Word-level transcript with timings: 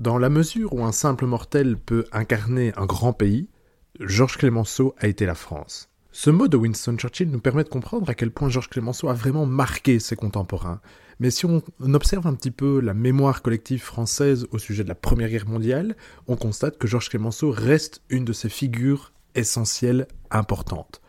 Dans 0.00 0.16
la 0.16 0.30
mesure 0.30 0.72
où 0.72 0.82
un 0.82 0.92
simple 0.92 1.26
mortel 1.26 1.76
peut 1.76 2.06
incarner 2.10 2.72
un 2.78 2.86
grand 2.86 3.12
pays, 3.12 3.50
Georges 4.00 4.38
Clemenceau 4.38 4.94
a 4.96 5.08
été 5.08 5.26
la 5.26 5.34
France. 5.34 5.90
Ce 6.10 6.30
mot 6.30 6.48
de 6.48 6.56
Winston 6.56 6.96
Churchill 6.96 7.30
nous 7.30 7.38
permet 7.38 7.64
de 7.64 7.68
comprendre 7.68 8.08
à 8.08 8.14
quel 8.14 8.30
point 8.30 8.48
Georges 8.48 8.70
Clemenceau 8.70 9.10
a 9.10 9.12
vraiment 9.12 9.44
marqué 9.44 9.98
ses 9.98 10.16
contemporains. 10.16 10.80
Mais 11.18 11.30
si 11.30 11.44
on 11.44 11.62
observe 11.82 12.26
un 12.26 12.32
petit 12.32 12.50
peu 12.50 12.80
la 12.80 12.94
mémoire 12.94 13.42
collective 13.42 13.82
française 13.82 14.46
au 14.52 14.58
sujet 14.58 14.84
de 14.84 14.88
la 14.88 14.94
Première 14.94 15.28
Guerre 15.28 15.46
mondiale, 15.46 15.94
on 16.28 16.36
constate 16.36 16.78
que 16.78 16.88
Georges 16.88 17.10
Clemenceau 17.10 17.50
reste 17.50 18.00
une 18.08 18.24
de 18.24 18.32
ces 18.32 18.48
figures 18.48 19.12
essentielles 19.34 20.08
importantes. 20.30 20.99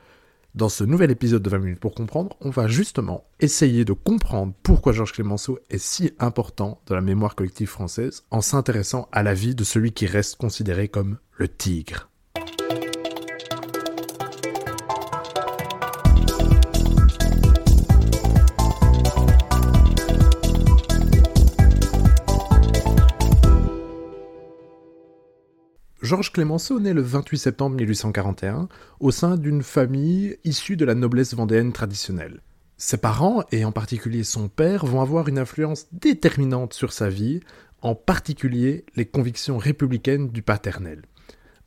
Dans 0.53 0.67
ce 0.67 0.83
nouvel 0.83 1.11
épisode 1.11 1.41
de 1.41 1.49
20 1.49 1.59
minutes 1.59 1.79
pour 1.79 1.95
comprendre, 1.95 2.35
on 2.41 2.49
va 2.49 2.67
justement 2.67 3.23
essayer 3.39 3.85
de 3.85 3.93
comprendre 3.93 4.53
pourquoi 4.63 4.91
Georges 4.91 5.13
Clemenceau 5.13 5.59
est 5.69 5.77
si 5.77 6.11
important 6.19 6.81
dans 6.87 6.95
la 6.95 6.99
mémoire 6.99 7.35
collective 7.35 7.69
française 7.69 8.25
en 8.31 8.41
s'intéressant 8.41 9.07
à 9.13 9.23
la 9.23 9.33
vie 9.33 9.55
de 9.55 9.63
celui 9.63 9.93
qui 9.93 10.07
reste 10.07 10.35
considéré 10.35 10.89
comme 10.89 11.19
le 11.37 11.47
tigre. 11.47 12.10
Georges 26.11 26.33
Clémenceau 26.33 26.81
naît 26.81 26.91
le 26.91 27.01
28 27.01 27.37
septembre 27.37 27.77
1841 27.77 28.67
au 28.99 29.11
sein 29.11 29.37
d'une 29.37 29.63
famille 29.63 30.35
issue 30.43 30.75
de 30.75 30.83
la 30.83 30.93
noblesse 30.93 31.33
vendéenne 31.33 31.71
traditionnelle. 31.71 32.41
Ses 32.75 32.97
parents, 32.97 33.45
et 33.53 33.63
en 33.63 33.71
particulier 33.71 34.25
son 34.25 34.49
père, 34.49 34.85
vont 34.85 34.99
avoir 34.99 35.29
une 35.29 35.39
influence 35.39 35.87
déterminante 35.93 36.73
sur 36.73 36.91
sa 36.91 37.07
vie, 37.07 37.39
en 37.81 37.95
particulier 37.95 38.83
les 38.97 39.05
convictions 39.05 39.57
républicaines 39.57 40.27
du 40.27 40.41
paternel. 40.41 41.03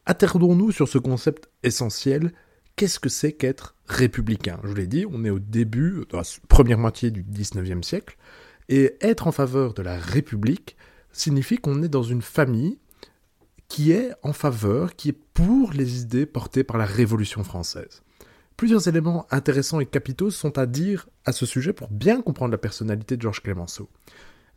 Attardons-nous 0.05 0.73
sur 0.73 0.89
ce 0.89 0.99
concept 0.99 1.49
essentiel. 1.63 2.31
Qu'est-ce 2.77 3.01
que 3.01 3.09
c'est 3.09 3.33
qu'être 3.33 3.75
républicain? 3.87 4.61
Je 4.65 4.75
l'ai 4.75 4.87
dit, 4.87 5.07
on 5.11 5.25
est 5.25 5.31
au 5.31 5.39
début, 5.39 6.05
de 6.11 6.17
la 6.19 6.23
première 6.49 6.77
moitié 6.77 7.11
du 7.11 7.23
XIXe 7.23 7.81
siècle, 7.81 8.19
et 8.69 8.95
être 9.01 9.27
en 9.27 9.33
faveur 9.33 9.73
de 9.73 9.81
la 9.81 9.97
République 9.97 10.77
signifie 11.13 11.57
qu'on 11.57 11.83
est 11.83 11.89
dans 11.89 12.03
une 12.03 12.21
famille 12.21 12.77
qui 13.69 13.93
est 13.93 14.13
en 14.23 14.33
faveur, 14.33 14.97
qui 14.97 15.11
est 15.11 15.19
pour 15.35 15.73
les 15.73 16.01
idées 16.01 16.27
portées 16.27 16.65
par 16.65 16.79
la 16.79 16.85
Révolution 16.85 17.45
française. 17.45 18.03
Plusieurs 18.57 18.87
éléments 18.87 19.27
intéressants 19.31 19.81
et 19.81 19.87
capitaux 19.87 20.31
sont 20.31 20.59
à 20.59 20.67
dire 20.67 21.09
à 21.25 21.33
ce 21.33 21.45
sujet 21.45 21.73
pour 21.73 21.91
bien 21.91 22.23
comprendre 22.23 22.53
la 22.53 22.59
personnalité 22.59 23.17
de 23.17 23.23
Georges 23.23 23.43
Clemenceau. 23.43 23.89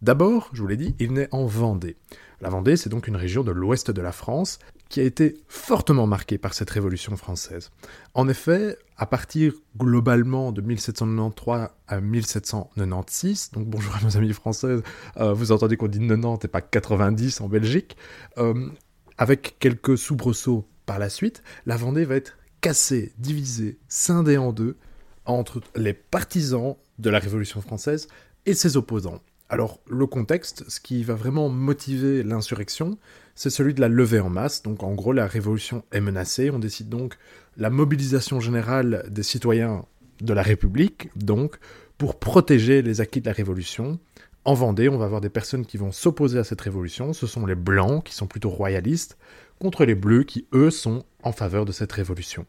D'abord, 0.03 0.49
je 0.53 0.61
vous 0.61 0.67
l'ai 0.67 0.77
dit, 0.77 0.95
il 0.99 1.13
naît 1.13 1.29
en 1.31 1.45
Vendée. 1.45 1.97
La 2.39 2.49
Vendée, 2.49 2.77
c'est 2.77 2.89
donc 2.89 3.07
une 3.07 3.15
région 3.15 3.43
de 3.43 3.51
l'ouest 3.51 3.89
de 3.89 4.01
la 4.01 4.11
France 4.11 4.59
qui 4.89 4.99
a 4.99 5.03
été 5.03 5.37
fortement 5.47 6.05
marquée 6.05 6.37
par 6.37 6.53
cette 6.53 6.69
révolution 6.69 7.15
française. 7.17 7.71
En 8.13 8.27
effet, 8.29 8.77
à 8.95 9.07
partir 9.07 9.53
globalement 9.75 10.51
de 10.51 10.61
1793 10.61 11.69
à 11.87 11.99
1796, 11.99 13.51
donc 13.53 13.67
bonjour 13.67 13.95
à 13.95 14.03
nos 14.03 14.15
amis 14.17 14.33
françaises, 14.33 14.83
euh, 15.17 15.33
vous 15.33 15.51
entendez 15.51 15.77
qu'on 15.77 15.87
dit 15.87 15.99
90 15.99 16.45
et 16.45 16.47
pas 16.47 16.61
90 16.61 17.41
en 17.41 17.49
Belgique, 17.49 17.97
euh, 18.37 18.69
avec 19.17 19.57
quelques 19.59 19.97
soubresauts 19.97 20.67
par 20.85 20.99
la 20.99 21.09
suite, 21.09 21.43
la 21.65 21.77
Vendée 21.77 22.05
va 22.05 22.15
être 22.15 22.37
cassée, 22.61 23.13
divisée, 23.17 23.77
scindée 23.87 24.37
en 24.37 24.51
deux 24.51 24.77
entre 25.25 25.61
les 25.75 25.93
partisans 25.93 26.75
de 26.99 27.09
la 27.09 27.19
Révolution 27.19 27.61
française 27.61 28.07
et 28.45 28.53
ses 28.53 28.77
opposants. 28.77 29.21
Alors 29.49 29.79
le 29.89 30.05
contexte, 30.07 30.65
ce 30.69 30.79
qui 30.79 31.03
va 31.03 31.13
vraiment 31.13 31.49
motiver 31.49 32.23
l'insurrection, 32.23 32.97
c'est 33.35 33.49
celui 33.49 33.73
de 33.73 33.81
la 33.81 33.87
levée 33.87 34.19
en 34.19 34.29
masse. 34.29 34.63
Donc 34.63 34.83
en 34.83 34.93
gros, 34.93 35.13
la 35.13 35.27
révolution 35.27 35.83
est 35.91 36.01
menacée. 36.01 36.49
On 36.49 36.59
décide 36.59 36.89
donc 36.89 37.17
la 37.55 37.69
mobilisation 37.69 38.39
générale 38.39 39.05
des 39.09 39.23
citoyens 39.23 39.85
de 40.21 40.33
la 40.33 40.41
République, 40.41 41.09
donc 41.15 41.57
pour 41.97 42.19
protéger 42.19 42.81
les 42.81 43.01
acquis 43.01 43.21
de 43.21 43.27
la 43.27 43.33
révolution. 43.33 43.99
En 44.47 44.53
Vendée, 44.53 44.87
on 44.87 44.97
va 44.97 45.03
avoir 45.03 45.19
des 45.19 45.27
personnes 45.27 45.65
qui 45.65 45.75
vont 45.75 45.91
s'opposer 45.91 46.39
à 46.39 46.45
cette 46.45 46.61
révolution. 46.61 47.11
Ce 47.11 47.27
sont 47.27 47.45
les 47.45 47.53
Blancs, 47.53 48.05
qui 48.05 48.15
sont 48.15 48.27
plutôt 48.27 48.49
royalistes, 48.49 49.17
contre 49.59 49.83
les 49.83 49.93
Bleus, 49.93 50.23
qui, 50.23 50.47
eux, 50.53 50.71
sont 50.71 51.03
en 51.21 51.33
faveur 51.33 51.65
de 51.65 51.73
cette 51.73 51.91
révolution. 51.91 52.45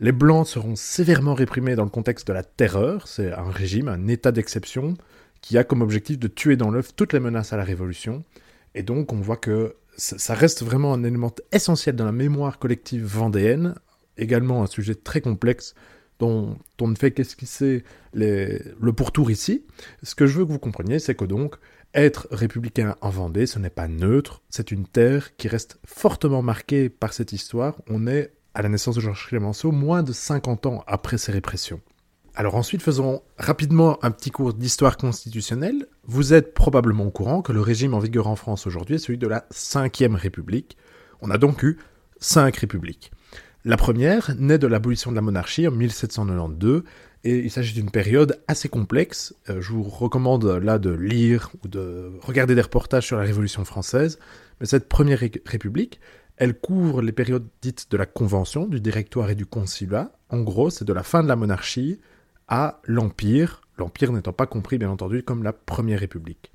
Les 0.00 0.12
Blancs 0.12 0.46
seront 0.46 0.76
sévèrement 0.76 1.32
réprimés 1.32 1.76
dans 1.76 1.84
le 1.84 1.88
contexte 1.88 2.28
de 2.28 2.34
la 2.34 2.42
terreur. 2.42 3.08
C'est 3.08 3.32
un 3.32 3.48
régime, 3.50 3.88
un 3.88 4.06
état 4.06 4.32
d'exception, 4.32 4.98
qui 5.40 5.56
a 5.56 5.64
comme 5.64 5.80
objectif 5.80 6.18
de 6.18 6.28
tuer 6.28 6.58
dans 6.58 6.70
l'œuf 6.70 6.94
toutes 6.94 7.14
les 7.14 7.20
menaces 7.20 7.54
à 7.54 7.56
la 7.56 7.64
révolution. 7.64 8.22
Et 8.74 8.82
donc, 8.82 9.10
on 9.10 9.20
voit 9.22 9.38
que 9.38 9.76
ça 9.96 10.34
reste 10.34 10.62
vraiment 10.62 10.92
un 10.92 11.04
élément 11.04 11.34
essentiel 11.52 11.96
dans 11.96 12.04
la 12.04 12.12
mémoire 12.12 12.58
collective 12.58 13.02
vendéenne, 13.02 13.76
également 14.18 14.62
un 14.62 14.66
sujet 14.66 14.94
très 14.94 15.22
complexe 15.22 15.74
dont 16.20 16.56
on 16.80 16.88
ne 16.88 16.94
fait 16.94 17.10
qu'esquisser 17.10 17.82
le 18.14 18.90
pourtour 18.90 19.30
ici. 19.30 19.64
Ce 20.02 20.14
que 20.14 20.26
je 20.26 20.38
veux 20.38 20.46
que 20.46 20.52
vous 20.52 20.58
compreniez, 20.58 21.00
c'est 21.00 21.16
que 21.16 21.24
donc, 21.24 21.56
être 21.94 22.28
républicain 22.30 22.94
en 23.00 23.10
Vendée, 23.10 23.46
ce 23.46 23.58
n'est 23.58 23.70
pas 23.70 23.88
neutre, 23.88 24.42
c'est 24.48 24.70
une 24.70 24.86
terre 24.86 25.36
qui 25.36 25.48
reste 25.48 25.80
fortement 25.84 26.42
marquée 26.42 26.88
par 26.88 27.12
cette 27.12 27.32
histoire. 27.32 27.74
On 27.88 28.06
est, 28.06 28.32
à 28.54 28.62
la 28.62 28.68
naissance 28.68 28.94
de 28.94 29.00
Georges 29.00 29.26
Clemenceau, 29.26 29.72
moins 29.72 30.04
de 30.04 30.12
50 30.12 30.66
ans 30.66 30.84
après 30.86 31.18
ces 31.18 31.32
répressions. 31.32 31.80
Alors 32.36 32.54
ensuite, 32.54 32.82
faisons 32.82 33.22
rapidement 33.38 33.98
un 34.04 34.12
petit 34.12 34.30
cours 34.30 34.54
d'histoire 34.54 34.96
constitutionnelle. 34.96 35.86
Vous 36.04 36.32
êtes 36.32 36.54
probablement 36.54 37.06
au 37.06 37.10
courant 37.10 37.42
que 37.42 37.52
le 37.52 37.60
régime 37.60 37.92
en 37.92 37.98
vigueur 37.98 38.28
en 38.28 38.36
France 38.36 38.68
aujourd'hui 38.68 38.94
est 38.94 38.98
celui 38.98 39.18
de 39.18 39.26
la 39.26 39.46
Ve 39.50 40.14
République. 40.14 40.76
On 41.22 41.30
a 41.30 41.38
donc 41.38 41.64
eu 41.64 41.78
cinq 42.20 42.56
républiques. 42.58 43.10
La 43.66 43.76
première 43.76 44.34
naît 44.38 44.56
de 44.56 44.66
l'abolition 44.66 45.10
de 45.10 45.16
la 45.16 45.20
monarchie 45.20 45.68
en 45.68 45.70
1792, 45.70 46.82
et 47.24 47.38
il 47.40 47.50
s'agit 47.50 47.74
d'une 47.74 47.90
période 47.90 48.40
assez 48.48 48.70
complexe. 48.70 49.34
Euh, 49.50 49.60
je 49.60 49.72
vous 49.72 49.82
recommande 49.82 50.46
là 50.46 50.78
de 50.78 50.88
lire 50.88 51.50
ou 51.62 51.68
de 51.68 52.10
regarder 52.22 52.54
des 52.54 52.62
reportages 52.62 53.06
sur 53.06 53.18
la 53.18 53.24
Révolution 53.24 53.66
française. 53.66 54.18
Mais 54.60 54.66
cette 54.66 54.88
première 54.88 55.18
république, 55.18 56.00
elle 56.38 56.58
couvre 56.58 57.02
les 57.02 57.12
périodes 57.12 57.46
dites 57.60 57.90
de 57.90 57.98
la 57.98 58.06
Convention, 58.06 58.64
du 58.64 58.80
Directoire 58.80 59.28
et 59.28 59.34
du 59.34 59.44
Consulat. 59.44 60.10
En 60.30 60.40
gros, 60.40 60.70
c'est 60.70 60.86
de 60.86 60.92
la 60.94 61.02
fin 61.02 61.22
de 61.22 61.28
la 61.28 61.36
monarchie 61.36 62.00
à 62.48 62.80
l'Empire, 62.84 63.60
l'Empire 63.76 64.10
n'étant 64.12 64.32
pas 64.32 64.46
compris 64.46 64.78
bien 64.78 64.88
entendu 64.88 65.22
comme 65.22 65.42
la 65.42 65.52
Première 65.52 66.00
République. 66.00 66.50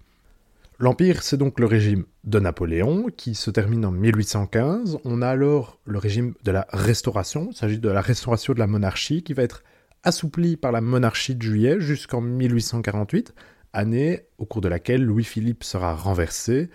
L'Empire, 0.78 1.24
c'est 1.24 1.38
donc 1.38 1.60
le 1.62 1.68
régime 1.68 2.04
de 2.26 2.38
Napoléon, 2.38 3.06
qui 3.16 3.34
se 3.34 3.50
termine 3.50 3.86
en 3.86 3.92
1815. 3.92 4.98
On 5.06 5.22
a 5.22 5.30
alors 5.30 5.80
le 5.86 5.98
régime 5.98 6.34
de 6.44 6.52
la 6.52 6.68
Restauration, 6.70 7.48
il 7.52 7.56
s'agit 7.56 7.80
de 7.80 7.90
la 7.90 8.02
restauration 8.02 8.54
de 8.54 8.60
la 8.60 8.68
monarchie, 8.68 9.24
qui 9.24 9.34
va 9.34 9.44
être 9.44 9.64
assouplie 10.04 10.58
par 10.58 10.74
la 10.74 10.82
monarchie 10.82 11.36
de 11.36 11.42
juillet 11.42 11.78
jusqu'en 11.80 12.20
1848, 12.20 13.34
année 13.72 14.26
au 14.38 14.46
cours 14.46 14.60
de 14.60 14.68
laquelle 14.68 15.02
Louis-Philippe 15.02 15.64
sera 15.64 15.96
renversé. 15.96 16.70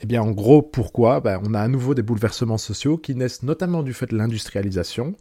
Eh 0.00 0.06
bien, 0.06 0.22
en 0.22 0.30
gros, 0.30 0.62
pourquoi? 0.62 1.20
Ben, 1.20 1.40
On 1.44 1.52
a 1.52 1.60
à 1.60 1.68
nouveau 1.68 1.94
des 1.94 2.02
bouleversements 2.02 2.56
sociaux 2.56 2.98
qui 2.98 3.16
naissent 3.16 3.42
notamment 3.42 3.82
du 3.82 3.92
fait 3.92 4.06
de 4.06 4.16
l'industrialisation. 4.16 5.16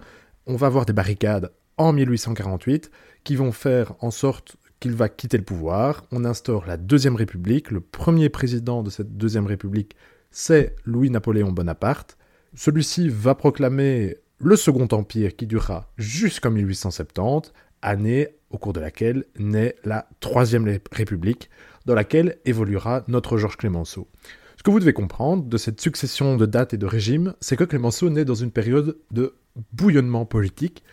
On 0.45 0.55
va 0.55 0.67
avoir 0.67 0.85
des 0.85 0.93
barricades 0.93 1.51
en 1.77 1.93
1848 1.93 2.91
qui 3.23 3.35
vont 3.35 3.51
faire 3.51 3.95
en 4.01 4.11
sorte 4.11 4.57
qu'il 4.79 4.93
va 4.93 5.09
quitter 5.09 5.37
le 5.37 5.43
pouvoir. 5.43 6.05
On 6.11 6.25
instaure 6.25 6.65
la 6.65 6.77
Deuxième 6.77 7.15
République. 7.15 7.71
Le 7.71 7.81
premier 7.81 8.29
président 8.29 8.83
de 8.83 8.89
cette 8.89 9.17
Deuxième 9.17 9.45
République, 9.45 9.95
c'est 10.31 10.75
Louis-Napoléon 10.85 11.51
Bonaparte. 11.51 12.17
Celui-ci 12.55 13.09
va 13.09 13.35
proclamer 13.35 14.17
le 14.39 14.55
Second 14.55 14.87
Empire 14.91 15.35
qui 15.35 15.47
durera 15.47 15.91
jusqu'en 15.97 16.51
1870, 16.51 17.51
année 17.81 18.29
au 18.49 18.57
cours 18.57 18.73
de 18.73 18.79
laquelle 18.79 19.25
naît 19.37 19.75
la 19.83 20.07
Troisième 20.19 20.65
République, 20.91 21.49
dans 21.85 21.93
laquelle 21.93 22.37
évoluera 22.45 23.03
notre 23.07 23.37
Georges 23.37 23.57
Clémenceau. 23.57 24.07
Ce 24.57 24.63
que 24.63 24.71
vous 24.71 24.79
devez 24.79 24.93
comprendre 24.93 25.43
de 25.43 25.57
cette 25.57 25.79
succession 25.79 26.35
de 26.35 26.45
dates 26.45 26.73
et 26.73 26.77
de 26.77 26.85
régimes, 26.85 27.33
c'est 27.39 27.55
que 27.55 27.63
Clémenceau 27.63 28.09
naît 28.09 28.25
dans 28.25 28.35
une 28.35 28.51
période 28.51 28.97
de 29.11 29.35
bouillonnement 29.71 30.25
politique, 30.25 30.83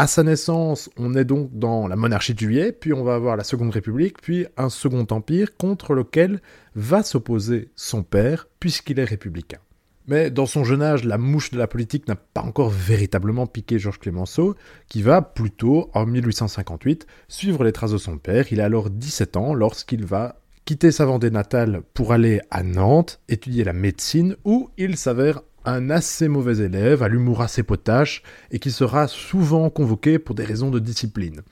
à 0.00 0.06
sa 0.06 0.22
naissance, 0.22 0.88
on 0.96 1.14
est 1.14 1.26
donc 1.26 1.50
dans 1.52 1.86
la 1.86 1.94
monarchie 1.94 2.32
de 2.32 2.38
juillet, 2.38 2.72
puis 2.72 2.94
on 2.94 3.04
va 3.04 3.14
avoir 3.14 3.36
la 3.36 3.44
Seconde 3.44 3.70
République, 3.70 4.22
puis 4.22 4.46
un 4.56 4.70
Second 4.70 5.06
Empire 5.10 5.54
contre 5.58 5.92
lequel 5.92 6.40
va 6.74 7.02
s'opposer 7.02 7.68
son 7.76 8.02
père, 8.02 8.48
puisqu'il 8.60 8.98
est 8.98 9.04
républicain. 9.04 9.58
Mais 10.06 10.30
dans 10.30 10.46
son 10.46 10.64
jeune 10.64 10.80
âge, 10.80 11.04
la 11.04 11.18
mouche 11.18 11.50
de 11.50 11.58
la 11.58 11.66
politique 11.66 12.08
n'a 12.08 12.16
pas 12.16 12.40
encore 12.40 12.70
véritablement 12.70 13.46
piqué 13.46 13.78
Georges 13.78 13.98
Clémenceau, 13.98 14.54
qui 14.88 15.02
va 15.02 15.20
plutôt, 15.20 15.90
en 15.92 16.06
1858, 16.06 17.06
suivre 17.28 17.62
les 17.62 17.72
traces 17.72 17.92
de 17.92 17.98
son 17.98 18.16
père. 18.16 18.46
Il 18.52 18.62
a 18.62 18.64
alors 18.64 18.88
17 18.88 19.36
ans 19.36 19.52
lorsqu'il 19.52 20.06
va 20.06 20.40
quitter 20.64 20.92
sa 20.92 21.04
Vendée 21.04 21.30
natale 21.30 21.82
pour 21.92 22.14
aller 22.14 22.40
à 22.50 22.62
Nantes, 22.62 23.20
étudier 23.28 23.64
la 23.64 23.74
médecine, 23.74 24.36
où 24.46 24.70
il 24.78 24.96
s'avère 24.96 25.42
un 25.72 25.90
assez 25.90 26.28
mauvais 26.28 26.58
élève, 26.58 27.02
à 27.02 27.08
l'humour 27.08 27.42
assez 27.42 27.62
potache, 27.62 28.22
et 28.50 28.58
qui 28.58 28.70
sera 28.70 29.08
souvent 29.08 29.70
convoqué 29.70 30.18
pour 30.18 30.34
des 30.34 30.44
raisons 30.44 30.70
de 30.70 30.78
discipline. 30.78 31.42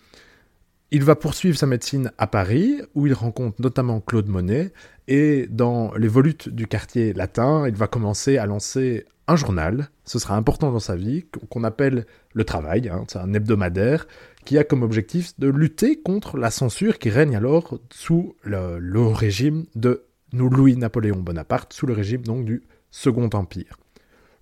Il 0.91 1.05
va 1.05 1.17
poursuivre 1.17 1.59
sa 1.59 1.67
médecine 1.67 2.13
à 2.17 2.27
Paris, 2.27 2.81
où 2.95 3.07
il 3.07 3.13
rencontre 3.13 3.61
notamment 3.61 4.01
Claude 4.01 4.29
Monet, 4.29 4.73
et 5.07 5.47
dans 5.51 5.93
les 5.95 6.09
volutes 6.09 6.49
du 6.49 6.67
quartier 6.67 7.13
latin, 7.13 7.67
il 7.69 7.75
va 7.75 7.87
commencer 7.87 8.39
à 8.39 8.47
lancer 8.47 9.05
un 9.27 9.37
journal, 9.37 9.91
ce 10.05 10.19
sera 10.19 10.37
important 10.37 10.73
dans 10.73 10.81
sa 10.81 10.97
vie, 10.97 11.27
qu'on 11.51 11.63
appelle 11.63 12.07
Le 12.33 12.45
Travail, 12.45 12.89
hein, 12.89 13.05
c'est 13.09 13.19
un 13.19 13.35
hebdomadaire, 13.35 14.07
qui 14.47 14.57
a 14.57 14.65
comme 14.65 14.83
objectif 14.83 15.39
de 15.39 15.49
lutter 15.49 16.01
contre 16.01 16.39
la 16.39 16.51
censure 16.51 16.99
qui 16.99 17.11
règne 17.11 17.37
alors 17.37 17.79
sous 17.93 18.35
le, 18.43 18.79
le 18.79 19.03
régime 19.03 19.67
de 19.75 20.05
Louis-Napoléon 20.33 21.19
Bonaparte, 21.19 21.75
sous 21.75 21.87
le 21.87 21.93
régime 21.93 22.23
donc 22.23 22.47
du 22.47 22.63
Second 22.91 23.29
Empire. 23.35 23.79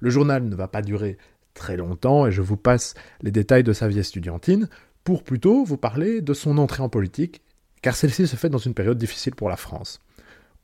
Le 0.07 0.13
journal 0.13 0.45
ne 0.45 0.55
va 0.55 0.69
pas 0.69 0.83
durer 0.83 1.19
très 1.53 1.77
longtemps, 1.77 2.29
et 2.29 2.31
je 2.31 2.41
vous 2.41 2.57
passe 2.57 2.95
les 3.23 3.33
détails 3.33 3.65
de 3.65 3.73
sa 3.73 3.89
vie 3.89 3.99
estudiantine, 3.99 4.69
pour 5.03 5.25
plutôt 5.25 5.65
vous 5.65 5.79
parler 5.79 6.21
de 6.21 6.33
son 6.33 6.59
entrée 6.59 6.85
en 6.85 6.89
politique, 6.89 7.43
car 7.83 7.97
celle-ci 7.97 8.29
se 8.29 8.37
fait 8.37 8.49
dans 8.49 8.57
une 8.57 8.73
période 8.73 8.99
difficile 8.99 9.35
pour 9.35 9.49
la 9.49 9.57
France. 9.57 10.01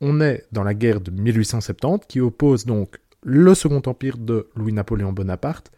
On 0.01 0.21
est 0.21 0.47
dans 0.53 0.63
la 0.63 0.75
guerre 0.75 1.01
de 1.01 1.11
1870 1.11 2.07
qui 2.07 2.21
oppose 2.21 2.67
donc 2.67 3.01
le 3.25 3.53
Second 3.57 3.83
Empire 3.85 4.17
de 4.17 4.49
Louis-Napoléon 4.55 5.13
Bonaparte 5.13 5.73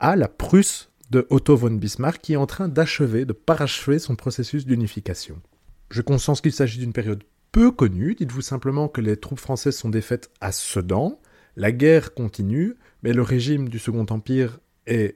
à 0.00 0.16
la 0.16 0.26
Prusse 0.26 0.90
de 1.12 1.24
Otto 1.30 1.54
von 1.54 1.70
Bismarck 1.70 2.20
qui 2.20 2.32
est 2.32 2.36
en 2.36 2.46
train 2.46 2.66
d'achever, 2.66 3.24
de 3.26 3.32
parachever 3.32 4.00
son 4.00 4.16
processus 4.16 4.66
d'unification. 4.66 5.40
Je 5.88 6.02
conscience 6.02 6.40
qu'il 6.40 6.52
s'agit 6.52 6.80
d'une 6.80 6.92
période 6.92 7.22
peu 7.52 7.70
connue, 7.70 8.16
dites-vous 8.16 8.42
simplement 8.42 8.88
que 8.88 9.00
les 9.00 9.16
troupes 9.16 9.38
françaises 9.38 9.76
sont 9.76 9.88
défaites 9.88 10.32
à 10.40 10.50
Sedan, 10.50 11.20
la 11.54 11.70
guerre 11.70 12.14
continue, 12.14 12.74
mais 13.04 13.12
le 13.12 13.22
régime 13.22 13.68
du 13.68 13.78
Second 13.78 14.06
Empire 14.08 14.58
euh, 14.88 15.12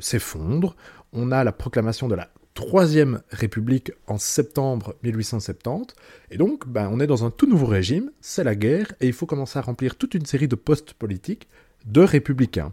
s'effondre, 0.00 0.76
on 1.12 1.32
a 1.32 1.42
la 1.42 1.52
proclamation 1.52 2.08
de 2.08 2.14
la 2.14 2.30
Troisième 2.54 3.22
République 3.30 3.92
en 4.06 4.18
septembre 4.18 4.94
1870. 5.02 5.94
Et 6.30 6.36
donc, 6.36 6.68
ben, 6.68 6.88
on 6.92 7.00
est 7.00 7.06
dans 7.06 7.24
un 7.24 7.30
tout 7.30 7.48
nouveau 7.48 7.66
régime, 7.66 8.10
c'est 8.20 8.44
la 8.44 8.54
guerre, 8.54 8.92
et 9.00 9.08
il 9.08 9.12
faut 9.12 9.26
commencer 9.26 9.58
à 9.58 9.62
remplir 9.62 9.96
toute 9.96 10.14
une 10.14 10.26
série 10.26 10.48
de 10.48 10.54
postes 10.54 10.92
politiques 10.92 11.48
de 11.84 12.02
républicains. 12.02 12.72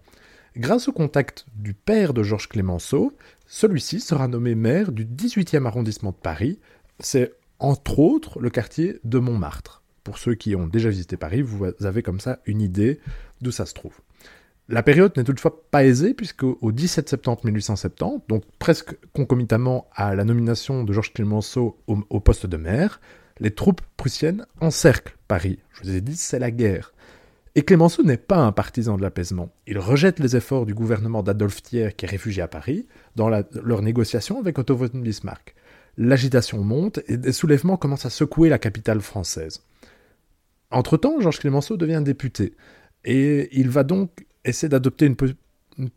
Grâce 0.55 0.87
au 0.87 0.91
contact 0.91 1.45
du 1.55 1.73
père 1.73 2.13
de 2.13 2.21
Georges 2.21 2.49
Clémenceau, 2.49 3.13
celui-ci 3.47 4.01
sera 4.01 4.27
nommé 4.27 4.53
maire 4.53 4.91
du 4.91 5.05
18e 5.05 5.65
arrondissement 5.65 6.11
de 6.11 6.17
Paris. 6.17 6.59
C'est 6.99 7.33
entre 7.57 7.99
autres 7.99 8.39
le 8.39 8.49
quartier 8.49 8.99
de 9.03 9.17
Montmartre. 9.17 9.81
Pour 10.03 10.17
ceux 10.17 10.35
qui 10.35 10.55
ont 10.55 10.67
déjà 10.67 10.89
visité 10.89 11.17
Paris, 11.17 11.41
vous 11.41 11.65
avez 11.81 12.03
comme 12.03 12.19
ça 12.19 12.39
une 12.45 12.61
idée 12.61 12.99
d'où 13.41 13.51
ça 13.51 13.65
se 13.65 13.73
trouve. 13.73 13.95
La 14.71 14.83
période 14.83 15.17
n'est 15.17 15.23
toutefois 15.23 15.63
pas 15.71 15.83
aisée, 15.83 16.13
puisque 16.13 16.43
au 16.43 16.71
17 16.71 17.09
septembre 17.09 17.41
1870, 17.43 18.27
donc 18.27 18.43
presque 18.59 18.95
concomitamment 19.13 19.89
à 19.95 20.13
la 20.13 20.23
nomination 20.23 20.83
de 20.83 20.93
Georges 20.93 21.11
Clemenceau 21.11 21.79
au, 21.87 22.19
poste 22.19 22.45
de 22.45 22.55
maire, 22.55 23.01
les 23.39 23.49
troupes 23.49 23.81
prussiennes 23.97 24.45
encerclent 24.61 25.17
Paris. 25.27 25.57
Je 25.71 25.81
vous 25.81 25.95
ai 25.95 26.01
dit, 26.01 26.15
c'est 26.15 26.37
la 26.37 26.51
guerre. 26.51 26.93
Et 27.55 27.63
Clémenceau 27.63 28.03
n'est 28.03 28.17
pas 28.17 28.37
un 28.37 28.51
partisan 28.51 28.95
de 28.95 29.01
l'apaisement. 29.01 29.49
Il 29.65 29.79
rejette 29.79 30.19
les 30.19 30.35
efforts 30.35 30.67
du 30.67 30.75
gouvernement 30.75 31.23
d'Adolphe 31.23 31.63
Thiers, 31.63 31.93
qui 31.97 32.05
est 32.05 32.09
réfugié 32.09 32.43
à 32.43 32.47
Paris, 32.47 32.85
dans 33.15 33.27
leur 33.27 33.81
négociation 33.81 34.39
avec 34.39 34.59
Otto 34.59 34.75
von 34.75 34.89
Bismarck. 34.93 35.55
L'agitation 35.97 36.63
monte 36.63 36.99
et 37.07 37.17
des 37.17 37.31
soulèvements 37.31 37.77
commencent 37.77 38.05
à 38.05 38.11
secouer 38.11 38.49
la 38.49 38.59
capitale 38.59 39.01
française. 39.01 39.63
Entre-temps, 40.69 41.19
Georges 41.19 41.39
Clémenceau 41.39 41.75
devient 41.75 42.03
député. 42.05 42.53
Et 43.03 43.49
il 43.57 43.69
va 43.69 43.83
donc 43.83 44.27
essaie 44.49 44.69
d'adopter 44.69 45.05
une, 45.05 45.15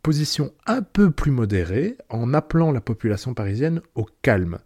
position 0.03 0.53
un 0.67 0.83
peu 0.83 1.11
plus 1.11 1.33
modérée 1.33 1.97
en 2.09 2.35
appelant 2.35 2.71
la 2.71 2.81
population 2.81 3.35
parisienne 3.35 3.81
au 3.97 4.07
calme. 4.23 4.59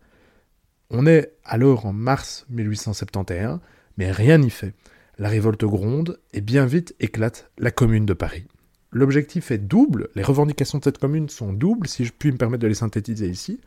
On 0.91 1.07
est 1.07 1.33
alors 1.45 1.87
en 1.87 1.93
mars 1.93 2.45
1871, 2.51 3.61
mais 3.97 4.13
rien 4.13 4.39
n'y 4.39 4.51
fait. 4.51 4.75
La 5.19 5.31
révolte 5.31 5.65
gronde 5.65 6.21
et 6.35 6.43
bien 6.43 6.67
vite 6.67 6.95
éclate 7.01 7.51
la 7.57 7.71
commune 7.71 8.05
de 8.05 8.13
Paris. 8.13 8.45
L'objectif 8.93 9.51
est 9.51 9.59
double, 9.59 10.09
les 10.15 10.23
revendications 10.23 10.79
de 10.79 10.85
cette 10.85 10.99
commune 10.99 11.29
sont 11.29 11.53
doubles, 11.53 11.89
si 11.89 12.05
je 12.05 12.13
puis 12.13 12.31
me 12.31 12.37
permettre 12.37 12.63
de 12.63 12.69
les 12.69 12.75
synthétiser 12.75 13.29
ici. 13.29 13.61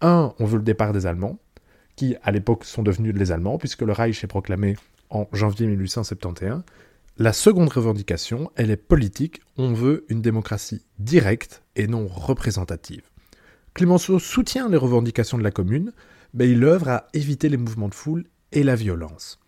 Un, 0.00 0.34
on 0.38 0.46
veut 0.46 0.58
le 0.58 0.64
départ 0.64 0.92
des 0.92 1.06
Allemands, 1.06 1.38
qui 1.96 2.16
à 2.22 2.32
l'époque 2.32 2.64
sont 2.64 2.82
devenus 2.82 3.14
les 3.14 3.30
Allemands, 3.30 3.58
puisque 3.58 3.82
le 3.82 3.92
Reich 3.92 4.24
est 4.24 4.28
proclamé 4.28 4.76
en 5.10 5.28
janvier 5.32 5.66
1871. 5.66 6.62
La 7.16 7.32
seconde 7.32 7.68
revendication, 7.68 8.50
elle 8.56 8.72
est 8.72 8.76
politique, 8.76 9.40
on 9.56 9.72
veut 9.72 10.04
une 10.08 10.20
démocratie 10.20 10.84
directe 10.98 11.62
et 11.76 11.86
non 11.86 12.08
représentative. 12.08 13.02
Clémenceau 13.72 14.18
soutient 14.18 14.68
les 14.68 14.76
revendications 14.76 15.38
de 15.38 15.44
la 15.44 15.52
commune, 15.52 15.92
mais 16.32 16.50
il 16.50 16.64
œuvre 16.64 16.88
à 16.88 17.06
éviter 17.12 17.48
les 17.48 17.56
mouvements 17.56 17.88
de 17.88 17.94
foule 17.94 18.24
et 18.50 18.64
la 18.64 18.74
violence. 18.74 19.38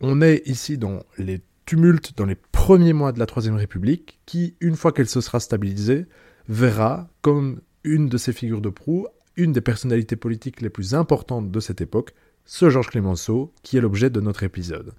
On 0.00 0.20
est 0.20 0.42
ici 0.46 0.78
dans 0.78 1.04
les 1.16 1.42
tumultes 1.64 2.16
dans 2.16 2.26
les 2.26 2.34
premiers 2.34 2.92
mois 2.92 3.12
de 3.12 3.20
la 3.20 3.26
Troisième 3.26 3.54
République, 3.54 4.18
qui, 4.26 4.56
une 4.60 4.74
fois 4.74 4.90
qu'elle 4.90 5.08
se 5.08 5.20
sera 5.20 5.38
stabilisée, 5.38 6.06
verra 6.48 7.08
comme 7.22 7.60
une 7.84 8.08
de 8.08 8.18
ses 8.18 8.32
figures 8.32 8.60
de 8.60 8.68
proue, 8.68 9.06
une 9.36 9.52
des 9.52 9.60
personnalités 9.60 10.16
politiques 10.16 10.60
les 10.60 10.70
plus 10.70 10.96
importantes 10.96 11.52
de 11.52 11.60
cette 11.60 11.80
époque, 11.80 12.14
ce 12.46 12.68
Georges 12.68 12.88
Clémenceau, 12.88 13.52
qui 13.62 13.76
est 13.76 13.80
l'objet 13.80 14.10
de 14.10 14.20
notre 14.20 14.42
épisode. 14.42 14.92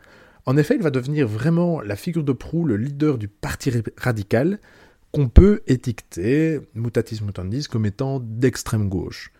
En 0.46 0.58
effet, 0.58 0.76
il 0.76 0.82
va 0.82 0.90
devenir 0.90 1.28
vraiment 1.28 1.82
la 1.82 1.96
figure 1.96 2.24
de 2.24 2.32
proue, 2.32 2.66
le 2.66 2.78
leader 2.78 3.18
du 3.18 3.28
parti 3.28 3.72
radical, 3.98 4.60
qu'on 5.12 5.30
peut 5.30 5.62
étiqueter, 5.68 6.60
mutatis 6.74 7.22
mutandis, 7.24 7.68
comme 7.68 7.86
étant 7.86 8.20
d'extrême 8.20 8.90
gauche. 8.90 9.32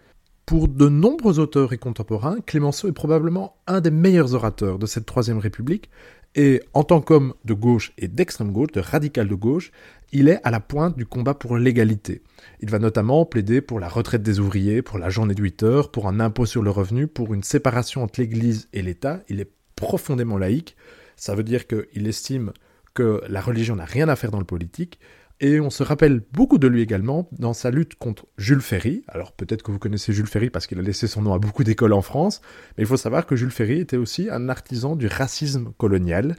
Pour 0.46 0.68
de 0.68 0.90
nombreux 0.90 1.40
auteurs 1.40 1.72
et 1.74 1.78
contemporains, 1.78 2.42
Clémenceau 2.42 2.88
est 2.88 2.94
probablement 2.94 3.56
un 3.68 3.80
des 3.80 3.92
meilleurs 3.92 4.34
orateurs 4.34 4.80
de 4.80 4.86
cette 4.86 5.06
Troisième 5.06 5.38
République, 5.38 5.90
et 6.36 6.62
en 6.74 6.84
tant 6.84 7.02
qu'homme 7.02 7.34
de 7.46 7.54
gauche 7.54 7.94
et 7.98 8.08
d'extrême 8.08 8.52
gauche, 8.52 8.72
de 8.72 8.80
radical 8.80 9.28
de 9.28 9.36
gauche, 9.36 9.72
il 10.14 10.28
est 10.28 10.40
à 10.44 10.52
la 10.52 10.60
pointe 10.60 10.98
du 10.98 11.06
combat 11.06 11.34
pour 11.34 11.58
l'égalité. 11.58 12.22
Il 12.62 12.70
va 12.70 12.80
notamment 12.80 13.26
plaider 13.26 13.62
pour 13.62 13.80
la 13.80 13.90
retraite 13.90 14.24
des 14.24 14.40
ouvriers, 14.40 14.82
pour 14.82 14.98
la 14.98 15.10
journée 15.10 15.36
de 15.36 15.42
8 15.42 15.64
heures, 15.64 15.92
pour 15.92 16.08
un 16.08 16.20
impôt 16.20 16.46
sur 16.46 16.62
le 16.62 16.70
revenu, 16.70 17.08
pour 17.08 17.34
une 17.34 17.44
séparation 17.44 18.04
entre 18.04 18.20
l'Église 18.20 18.70
et 18.74 18.82
l'État. 18.82 19.22
Profondément 19.82 20.38
laïque. 20.38 20.78
Ça 21.18 21.36
veut 21.36 21.44
dire 21.44 21.68
qu'il 21.68 22.08
estime 22.08 22.54
que 22.94 23.22
la 23.28 23.42
religion 23.42 23.76
n'a 23.76 23.86
rien 23.86 24.08
à 24.08 24.16
faire 24.16 24.32
dans 24.32 24.40
le 24.40 24.46
politique. 24.46 25.00
Et 25.44 25.60
on 25.60 25.72
se 25.72 25.82
rappelle 25.82 26.22
beaucoup 26.34 26.60
de 26.60 26.68
lui 26.68 26.82
également 26.82 27.28
dans 27.32 27.54
sa 27.54 27.72
lutte 27.72 27.96
contre 27.96 28.28
Jules 28.38 28.62
Ferry. 28.62 29.04
Alors 29.08 29.32
peut-être 29.32 29.64
que 29.64 29.72
vous 29.72 29.80
connaissez 29.80 30.14
Jules 30.14 30.28
Ferry 30.28 30.52
parce 30.52 30.68
qu'il 30.68 30.78
a 30.78 30.84
laissé 30.84 31.08
son 31.08 31.24
nom 31.24 31.34
à 31.34 31.40
beaucoup 31.40 31.64
d'écoles 31.64 31.94
en 31.94 32.04
France, 32.04 32.42
mais 32.78 32.84
il 32.84 32.88
faut 32.88 32.98
savoir 32.98 33.26
que 33.26 33.36
Jules 33.36 33.50
Ferry 33.50 33.80
était 33.80 33.98
aussi 33.98 34.30
un 34.30 34.50
artisan 34.50 34.96
du 34.96 35.08
racisme 35.08 35.72
colonial. 35.80 36.36